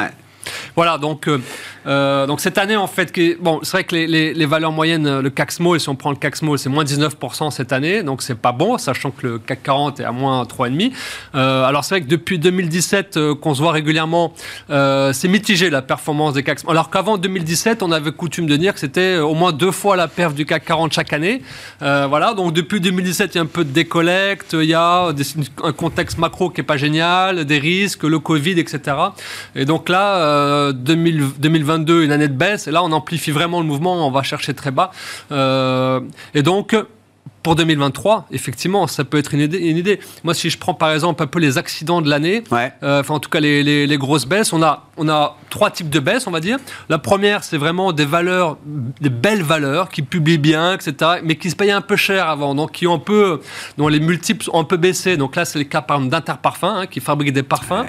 [0.75, 1.39] Voilà, donc, euh,
[1.87, 5.53] euh, donc cette année, en fait, bon, c'est vrai que les, valeurs moyennes, le CAC
[5.53, 8.51] Small, si on prend le CAC Small, c'est moins 19% cette année, donc c'est pas
[8.51, 10.91] bon, sachant que le CAC 40 est à moins 3,5.
[11.35, 14.33] Euh, alors c'est vrai que depuis 2017, euh, qu'on se voit régulièrement,
[14.69, 16.59] c'est mitigé la performance des CAC.
[16.67, 20.07] Alors qu'avant 2017, on avait coutume de dire que c'était au moins deux fois la
[20.07, 21.41] perf du CAC 40 chaque année.
[21.79, 25.13] voilà, donc depuis 2017, il y a un peu de décollecte, il y a
[25.63, 28.97] un contexte macro qui est pas génial, des risques, le Covid, etc.
[29.55, 30.17] Et donc là,
[30.73, 34.53] 2022, une année de baisse, et là on amplifie vraiment le mouvement, on va chercher
[34.53, 34.91] très bas.
[35.31, 35.99] Euh,
[36.33, 36.75] et donc,
[37.47, 41.27] pour 2023, effectivement, ça peut être une idée, Moi, si je prends par exemple un
[41.27, 44.61] peu les accidents de l'année, euh, enfin en tout cas les, les, grosses baisses, on
[44.61, 46.57] a, on a trois types de baisses, on va dire.
[46.89, 48.57] La première, c'est vraiment des valeurs,
[48.99, 52.53] des belles valeurs qui publient bien, etc., mais qui se payent un peu cher avant,
[52.53, 53.39] donc qui ont un peu,
[53.77, 55.15] dont les multiples ont un peu baissé.
[55.15, 57.85] Donc là, c'est le cas par exemple d'Interparfum, hein, qui fabrique des parfums,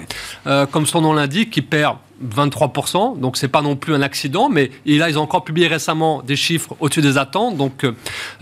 [0.46, 4.48] euh, comme son nom l'indique, qui perd 23%, donc c'est pas non plus un accident,
[4.48, 7.86] mais là ils ont encore publié récemment des chiffres au-dessus des attentes, donc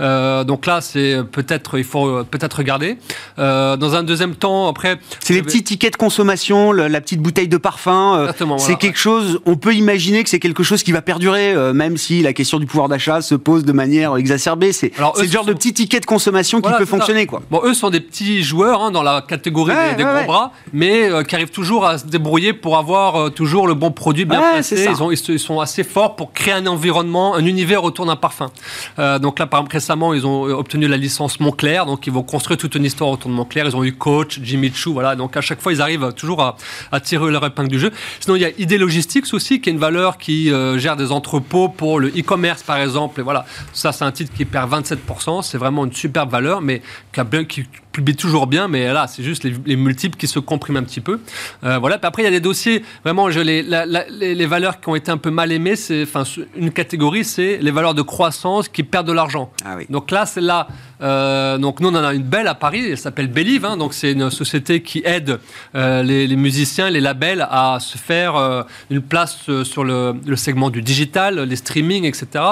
[0.01, 2.99] euh, donc là c'est peut-être il faut peut-être regarder.
[3.39, 7.49] Euh, dans un deuxième temps, après, c'est les petits tickets de consommation, la petite bouteille
[7.49, 8.17] de parfum.
[8.17, 11.97] Euh, c'est quelque chose, on peut imaginer que c'est quelque chose qui va perdurer, même
[11.97, 14.73] si la question du pouvoir d'achat se pose de manière exacerbée.
[14.73, 17.43] C'est le genre de petits tickets de consommation qui peut fonctionner, quoi.
[17.51, 21.35] Bon, eux sont des petits joueurs hein, dans la catégorie des, gros bras, mais qui
[21.35, 24.87] arrivent toujours à se débrouiller pour avoir toujours toujours le bon produit bien Ouais, placé.
[24.91, 28.07] Ils, ont, ils, se- ils sont assez forts pour créer un environnement, un univers autour
[28.07, 28.51] d'un parfum.
[28.99, 32.23] Euh, donc là, par exemple, récemment, ils ont obtenu la licence Montclair, donc ils vont
[32.23, 33.67] construire toute une histoire autour de Montclair.
[33.67, 35.17] Ils ont eu Coach, Jimmy Choo, voilà.
[35.17, 36.57] Donc à chaque fois, ils arrivent toujours à,
[36.93, 37.91] à tirer leur épingle du jeu.
[38.21, 41.13] Sinon, il y a ID Logistics aussi, qui est une valeur qui euh, gère des
[41.13, 43.21] entrepôts pour le e-commerce, par exemple.
[43.21, 45.43] Et voilà, ça, c'est un titre qui perd 27%.
[45.43, 47.65] C'est vraiment une superbe valeur, mais qui, a bien, qui
[47.97, 51.01] publie toujours bien, mais là, c'est juste les, les multiples qui se compriment un petit
[51.01, 51.19] peu.
[51.65, 51.97] Euh, voilà.
[51.99, 54.81] Puis après, il y a des dossiers, vraiment, je, les, la- la- les, les valeurs
[54.81, 56.25] qui ont été un peu mal aimées, c'est, enfin,
[56.57, 59.51] une catégorie, c'est les valeurs de croissance qui perdent de l'argent.
[59.65, 59.87] Ah oui.
[59.89, 60.69] Donc là, c'est là.
[61.03, 62.85] Euh, donc nous, on en a une belle à Paris.
[62.91, 63.65] Elle s'appelle Believe.
[63.65, 63.77] hein.
[63.77, 65.39] donc c'est une société qui aide
[65.75, 70.37] euh, les, les musiciens, les labels à se faire euh, une place sur le, le
[70.37, 72.45] segment du digital, les streamings, etc.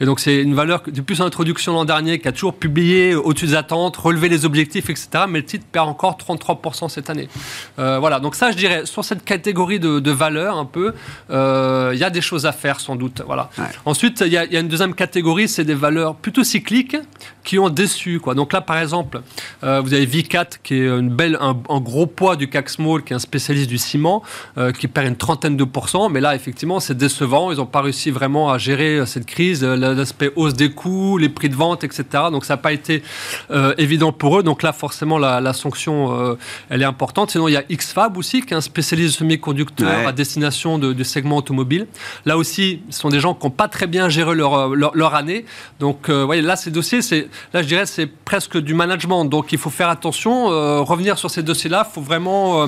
[0.00, 3.46] Et donc c'est une valeur depuis son introduction l'an dernier, qui a toujours publié au-dessus
[3.48, 5.08] des attentes, relevé les objectifs, etc.
[5.28, 7.28] Mais le titre perd encore 33% cette année.
[7.76, 8.20] Voilà.
[8.20, 10.94] Donc ça, je dirais sur cette catégorie de, de valeurs un peu,
[11.30, 13.22] il y a des choses à faire sans doute.
[13.26, 13.50] Voilà.
[13.58, 13.64] Ouais.
[13.84, 16.96] Ensuite, il y, y a une deuxième catégorie, c'est des valeurs plutôt cycliques
[17.44, 18.20] qui ont déçu.
[18.20, 18.34] Quoi.
[18.34, 19.20] Donc là, par exemple,
[19.64, 23.02] euh, vous avez Vicat, qui est une belle, un, un gros poids du CAC Small,
[23.02, 24.22] qui est un spécialiste du ciment,
[24.58, 26.08] euh, qui perd une trentaine de pourcents.
[26.08, 27.50] Mais là, effectivement, c'est décevant.
[27.52, 31.28] Ils n'ont pas réussi vraiment à gérer euh, cette crise, l'aspect hausse des coûts, les
[31.28, 32.04] prix de vente, etc.
[32.30, 33.02] Donc ça n'a pas été
[33.50, 34.42] euh, évident pour eux.
[34.42, 36.36] Donc là, forcément, la, la sanction,
[36.68, 37.30] elle est importante.
[37.30, 40.06] Sinon, il y a XFAB aussi, qui est un spécialiste de semi-conducteurs Ouais.
[40.06, 41.86] à destination de- du segment automobile.
[42.26, 45.14] Là aussi, ce sont des gens qui n'ont pas très bien géré leur, leur, leur
[45.14, 45.44] année.
[45.78, 49.24] Donc, euh, voyez, là, ces dossiers, c'est, là, je dirais, c'est presque du management.
[49.24, 51.86] Donc, il faut faire attention, euh, revenir sur ces dossiers-là.
[51.88, 52.66] Il faut vraiment, euh,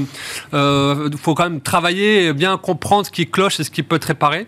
[0.55, 3.97] euh, faut quand même travailler, et bien comprendre ce qui cloche et ce qui peut
[3.97, 4.47] être réparé.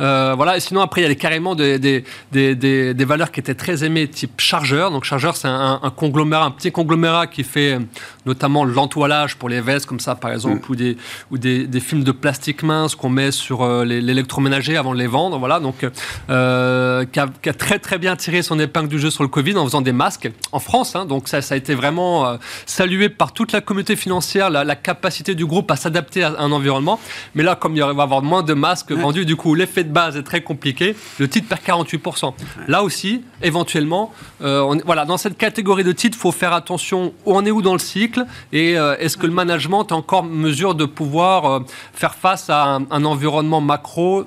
[0.00, 0.56] Euh, voilà.
[0.56, 4.08] Et sinon, après, il y a carrément des, des, des, valeurs qui étaient très aimées,
[4.08, 4.90] type chargeur.
[4.90, 7.78] Donc, chargeur, c'est un, un conglomérat, un petit conglomérat qui fait
[8.24, 10.96] notamment l'entoilage pour les vestes, comme ça, par exemple, ou des,
[11.30, 15.38] ou des, films de plastique mince qu'on met sur l'électroménager avant de les vendre.
[15.38, 15.86] Voilà, donc qui,
[16.26, 19.64] a, qui a très très bien tiré son épingle du jeu sur le Covid en
[19.64, 19.92] faisant des
[20.52, 20.96] en France.
[20.96, 21.04] hein.
[21.06, 22.36] donc ça, ça a été vraiment euh,
[22.66, 26.52] salué par toute la communauté financière, la, la capacité du groupe à s'adapter à un
[26.52, 26.98] environnement.
[27.34, 29.92] Mais là, comme il va y avoir moins de masques vendus, du coup, l'effet de
[29.92, 30.94] base est très compliqué.
[31.18, 32.34] Le titre perd 48%.
[32.68, 37.12] Là aussi, éventuellement, euh, on- voilà, dans cette catégorie de titres, il faut faire attention
[37.24, 40.20] où on est où dans le cycle et euh, est-ce que le management est encore
[40.20, 44.24] en mesure de pouvoir faire face à un, un environnement macro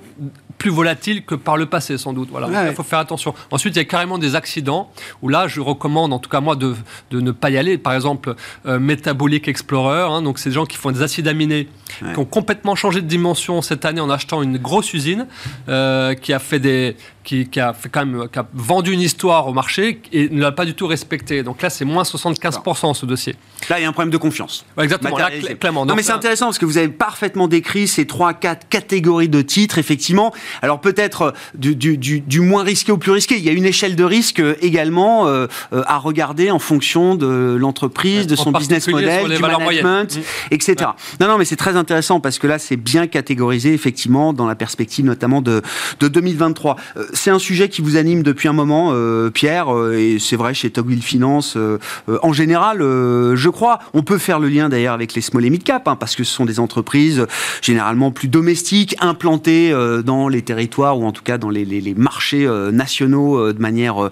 [0.57, 2.27] plus volatile que par le passé sans doute.
[2.31, 2.67] Voilà, Ouais.
[2.69, 3.33] il faut faire attention.
[3.49, 6.55] Ensuite, il y a carrément des accidents où là, je recommande, en tout cas moi,
[6.55, 6.75] de,
[7.11, 7.77] de ne pas y aller.
[7.77, 11.67] Par exemple, euh, Metabolic Explorer, hein, donc c'est des gens qui font des acides aminés,
[12.03, 12.13] Ouais.
[12.13, 15.25] qui ont complètement changé de dimension cette année en achetant une grosse usine
[15.67, 16.95] euh, qui a fait des,
[17.29, 20.41] qui, qui a fait quand même, qui a vendu une histoire au marché et ne
[20.41, 21.43] l'a pas du tout respecté.
[21.43, 23.35] Donc là, c'est moins 75% ce dossier.
[23.69, 24.65] Là, il y a un problème de confiance.
[24.75, 25.15] Ouais, exactement.
[25.15, 25.53] Là, Matérialisé.
[25.53, 25.85] cl- clairement.
[25.85, 29.43] Non, mais c'est intéressant parce que vous avez parfaitement décrit ces trois, quatre catégories de
[29.43, 30.33] titres, effectivement.
[30.63, 33.37] Alors peut-être euh, du, du, du, du moins risqué au plus risqué.
[33.37, 37.13] Il y a une échelle de risque euh, également euh, euh, à regarder en fonction
[37.13, 40.07] de l'entreprise, de son business model, du management, moyennes.
[40.49, 40.75] etc.
[41.19, 44.55] Non, non, mais c'est très intéressant parce que là, c'est bien catégorisé, effectivement, dans la
[44.55, 45.61] perspective notamment de,
[45.99, 46.75] de 2023.
[46.97, 50.37] Euh, c'est un sujet qui vous anime depuis un moment, euh, Pierre, euh, et c'est
[50.37, 51.77] vrai chez Togwheel Finance euh,
[52.23, 53.79] en général, je crois.
[53.93, 56.23] On peut faire le lien d'ailleurs avec les small et mid cap, hein, parce que
[56.23, 57.27] ce sont des entreprises
[57.61, 59.73] généralement plus domestiques, implantées
[60.05, 64.09] dans les territoires ou en tout cas dans les, marchés nationaux de manière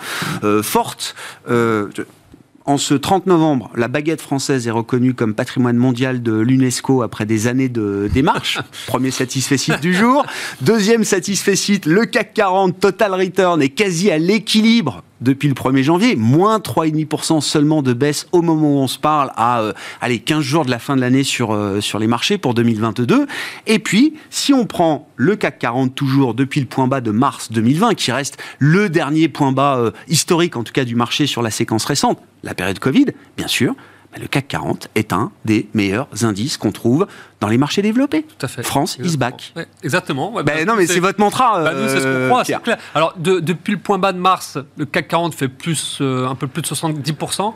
[0.61, 1.15] forte.
[2.67, 7.25] En ce 30 novembre, la baguette française est reconnue comme patrimoine mondial de l'UNESCO après
[7.25, 8.59] des années de démarches.
[8.87, 10.25] Premier satisfait site du jour.
[10.61, 15.83] Deuxième satisfait site, le CAC 40 Total Return est quasi à l'équilibre depuis le 1er
[15.83, 16.15] janvier.
[16.15, 20.41] Moins 3,5% seulement de baisse au moment où on se parle à euh, allez, 15
[20.41, 23.27] jours de la fin de l'année sur, euh, sur les marchés pour 2022.
[23.65, 27.51] Et puis, si on prend le CAC 40 toujours depuis le point bas de mars
[27.51, 31.41] 2020, qui reste le dernier point bas euh, historique en tout cas du marché sur
[31.41, 33.75] la séquence récente, la période Covid, bien sûr,
[34.19, 37.05] le CAC 40 est un des meilleurs indices qu'on trouve
[37.39, 38.23] dans les marchés développés.
[38.23, 38.63] Tout à fait.
[38.63, 39.19] France is Exactement.
[39.29, 39.53] back.
[39.55, 40.33] Ouais, exactement.
[40.33, 41.63] Ouais, Ben bah, non, mais c'est votre mantra.
[41.63, 42.77] Bah, nous, c'est ce qu'on euh, croit, c'est clair.
[42.95, 46.33] Alors, de- depuis le point bas de mars, le CAC 40 fait plus, euh, un
[46.33, 47.53] peu plus de 70%.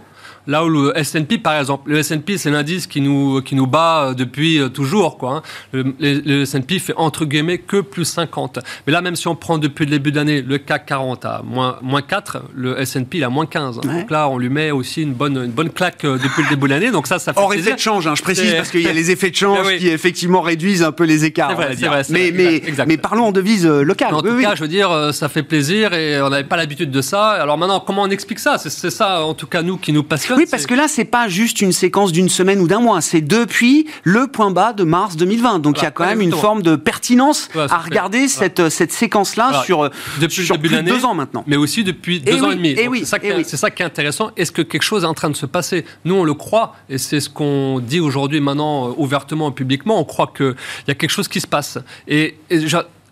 [0.48, 4.08] Là où le S&P, par exemple, le S&P, c'est l'indice qui nous, qui nous bat
[4.10, 5.18] euh, depuis euh, toujours.
[5.18, 5.42] Quoi, hein.
[5.72, 8.60] Le, le- S&P fait entre guillemets que plus 50.
[8.88, 11.78] Mais là, même si on prend depuis le début d'année, le CAC 40 à moins,
[11.82, 13.78] moins 4, le S&P il a moins 15.
[13.78, 14.02] Ouais.
[14.02, 16.68] Donc là, on lui met aussi une bonne, une bonne claque euh, depuis le début
[16.68, 16.92] de l'année.
[16.92, 17.68] Donc ça, ça fait plaisir.
[17.68, 19.78] effet de change, hein, je précise, parce qu'il y a les effets de change oui.
[19.78, 21.56] qui effectivement réduisent un peu les écarts.
[21.56, 24.14] Vrai, vrai, mais, mais, mais parlons en devise locale.
[24.16, 24.44] En Oui, tout oui.
[24.44, 27.30] cas, je veux dire, ça fait plaisir et on n'avait pas l'habitude de ça.
[27.32, 28.58] Alors maintenant, comment on explique ça?
[28.58, 30.31] C'est c'est ça, en tout cas, nous qui nous passionne.
[30.32, 30.46] Fonctionne.
[30.46, 33.22] Oui, parce que là, c'est pas juste une séquence d'une semaine ou d'un mois, c'est
[33.22, 35.60] depuis le point bas de mars 2020.
[35.60, 39.64] Donc il y a quand même une forme de pertinence à regarder cette, cette séquence-là
[39.66, 41.44] sur, depuis sur plus de deux ans maintenant.
[41.48, 42.76] Mais aussi depuis deux ans et demi.
[42.76, 44.32] c'est ça, ça, qui est intéressant.
[44.38, 45.86] Est-ce que quelque chose est en train de se passer?
[46.06, 50.00] Nous, on le croit, et c'est ce qu'on dit aujourd'hui maintenant euh, ouvertement, publiquement.
[50.00, 50.56] On croit qu'il
[50.88, 51.78] y a quelque chose qui se passe.
[52.08, 52.60] Et, et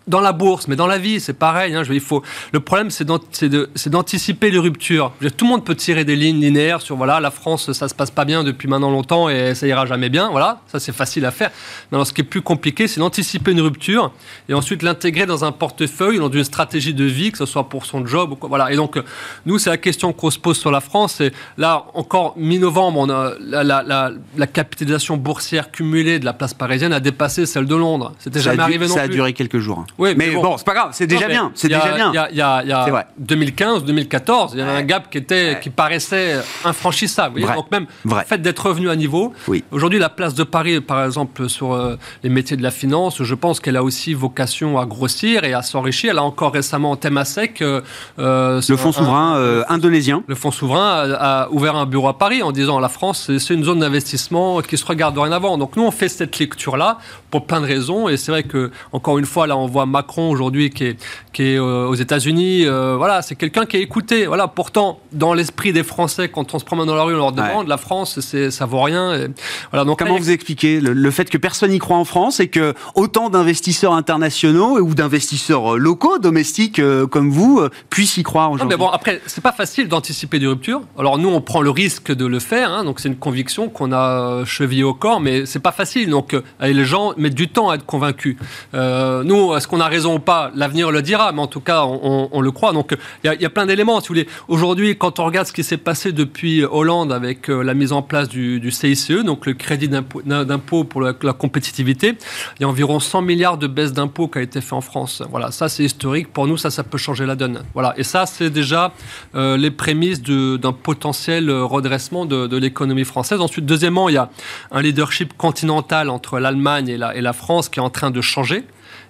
[0.06, 1.74] dans la bourse, mais dans la vie, c'est pareil.
[1.74, 2.22] Hein, il faut...
[2.52, 5.12] Le problème, c'est d'anticiper les ruptures.
[5.36, 8.10] Tout le monde peut tirer des lignes linéaires sur voilà, la France, ça se passe
[8.10, 10.30] pas bien depuis maintenant longtemps et ça ira jamais bien.
[10.30, 11.50] Voilà, ça c'est facile à faire.
[11.90, 14.12] Mais alors, ce qui est plus compliqué, c'est d'anticiper une rupture
[14.48, 17.86] et ensuite l'intégrer dans un portefeuille, dans une stratégie de vie, que ce soit pour
[17.86, 18.48] son job ou quoi.
[18.48, 18.72] Voilà.
[18.72, 18.98] Et donc,
[19.46, 21.20] nous, c'est la question qu'on se pose sur la France.
[21.20, 26.54] Et là, encore mi-novembre, on a la, la, la, capitalisation boursière cumulée de la place
[26.54, 28.12] parisienne a dépassé celle de Londres.
[28.18, 29.00] C'était jamais arrivé non plus.
[29.00, 29.84] Ça a duré quelques jours.
[29.98, 31.52] Oui, mais, bon, c'est pas grave, c'est déjà bien.
[31.54, 32.12] C'est déjà bien.
[32.30, 37.40] Il y a, 2015, 2014, il y avait un gap qui était, qui paraissait infranchissable.
[37.40, 39.32] Donc même le fait d'être revenu à niveau.
[39.70, 43.34] Aujourd'hui, la place de Paris, par exemple, sur euh, les métiers de la finance, je
[43.34, 46.10] pense qu'elle a aussi vocation à grossir et à s'enrichir.
[46.12, 47.62] Elle a encore récemment en thème à sec.
[47.62, 47.80] Euh,
[48.18, 50.22] euh, le fonds souverain indonésien.
[50.26, 53.64] Le fonds souverain a, ouvert un bureau à Paris en disant la France, c'est une
[53.64, 55.58] zone d'investissement qui se regarde dorénavant.
[55.58, 56.98] Donc nous, on fait cette lecture-là
[57.30, 58.08] pour plein de raisons.
[58.08, 60.96] Et c'est vrai que encore une fois, là, on voit Macron aujourd'hui qui est,
[61.32, 62.66] qui est euh, aux États-Unis.
[62.66, 64.26] Euh, voilà, c'est quelqu'un qui est écouté.
[64.26, 67.32] Voilà, pourtant, dans l'esprit des Français, quand on se promène dans la rue, on leur
[67.32, 69.28] demande la France, c'est, ça vaut rien.
[69.70, 72.74] voilà, donc comment vous expliquez le, fait que personne n'y croit en France et que
[72.94, 78.78] autant d'investisseurs internationaux ou d'investisseurs euh, locaux, domestiques comme vous, puissent y croire aujourd'hui Mais
[78.78, 80.82] bon, après, c'est pas facile d'anticiper des ruptures.
[80.98, 82.70] Alors nous, on prend le risque de le faire.
[82.70, 86.10] Hein, donc c'est une conviction qu'on a chevillée au corps, mais c'est pas facile.
[86.10, 88.36] Donc les gens mettent du temps à être convaincus.
[88.74, 92.40] nous, est-ce qu'on a raison ou pas L'avenir le dira, mais en tout cas, on,
[92.40, 92.72] le croit.
[92.72, 94.00] Donc, il y, a plein d'éléments.
[94.48, 98.02] Aujourd'hui, quand on regarde ce qui s'est passé depuis Hollande avec euh, la mise en
[98.02, 102.16] place du, CICE, donc le crédit d'impôt pour la, compétitivité,
[102.58, 105.22] il y a environ 100 milliards de baisse d'impôts qui a été fait en France.
[105.30, 106.32] Voilà, ça c'est historique.
[106.32, 107.62] Pour nous, ça, ça peut changer la donne.
[107.74, 108.92] Voilà, et ça, c'est déjà
[109.36, 113.40] euh, les prémices d'un potentiel redressement de, l'économie française.
[113.40, 114.30] Ensuite, deuxièmement, il y a
[114.72, 118.20] un leadership continental entre l'Allemagne et la, et la France qui est en train de
[118.20, 118.64] changer.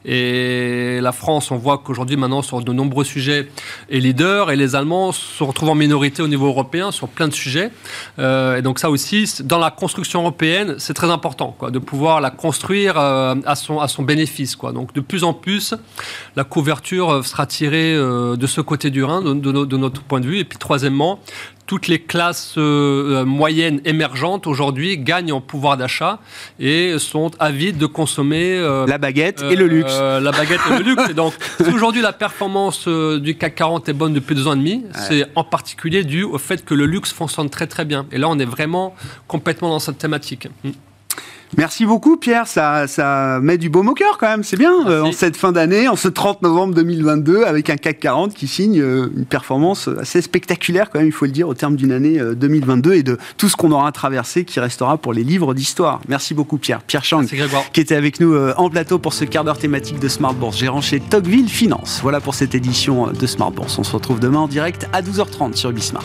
[0.05, 3.49] Et la France, on voit qu'aujourd'hui, maintenant, sur de nombreux sujets,
[3.91, 4.51] est leader.
[4.51, 7.71] Et les Allemands se retrouvent en minorité au niveau européen sur plein de sujets.
[8.19, 12.21] Euh, et donc ça aussi, dans la construction européenne, c'est très important quoi, de pouvoir
[12.21, 14.57] la construire euh, à, son, à son bénéfice.
[14.57, 14.73] Quoi.
[14.73, 15.75] Donc de plus en plus,
[16.37, 20.27] la couverture sera tirée euh, de ce côté du Rhin, de, de notre point de
[20.27, 20.39] vue.
[20.39, 21.21] Et puis troisièmement,
[21.71, 26.19] toutes les classes euh, euh, moyennes émergentes aujourd'hui gagnent en pouvoir d'achat
[26.59, 29.97] et sont avides de consommer euh, la baguette et le luxe.
[29.97, 31.09] la baguette et le luxe.
[31.09, 31.33] Et donc,
[31.65, 35.25] si aujourd'hui la performance du CAC 40 est bonne depuis deux ans et demi, c'est
[35.37, 38.05] en particulier dû au fait que le luxe fonctionne très très bien.
[38.11, 38.97] Et là, on est vraiment
[39.29, 40.49] complètement dans cette thématique.
[41.57, 45.03] Merci beaucoup Pierre, ça, ça met du baume au cœur quand même, c'est bien euh,
[45.03, 48.81] en cette fin d'année, en ce 30 novembre 2022, avec un CAC 40 qui signe
[48.81, 52.21] euh, une performance assez spectaculaire quand même, il faut le dire, au terme d'une année
[52.21, 56.01] 2022 euh, et de tout ce qu'on aura traversé qui restera pour les livres d'histoire.
[56.09, 56.83] Merci beaucoup Pierre.
[56.83, 57.25] Pierre Chang,
[57.73, 60.81] qui était avec nous en plateau pour ce quart d'heure thématique de Smart Bourse, gérant
[60.81, 61.99] chez Tocqueville Finance.
[62.03, 63.79] Voilà pour cette édition de Smart Bourse.
[63.79, 66.05] On se retrouve demain en direct à 12h30 sur Bismart.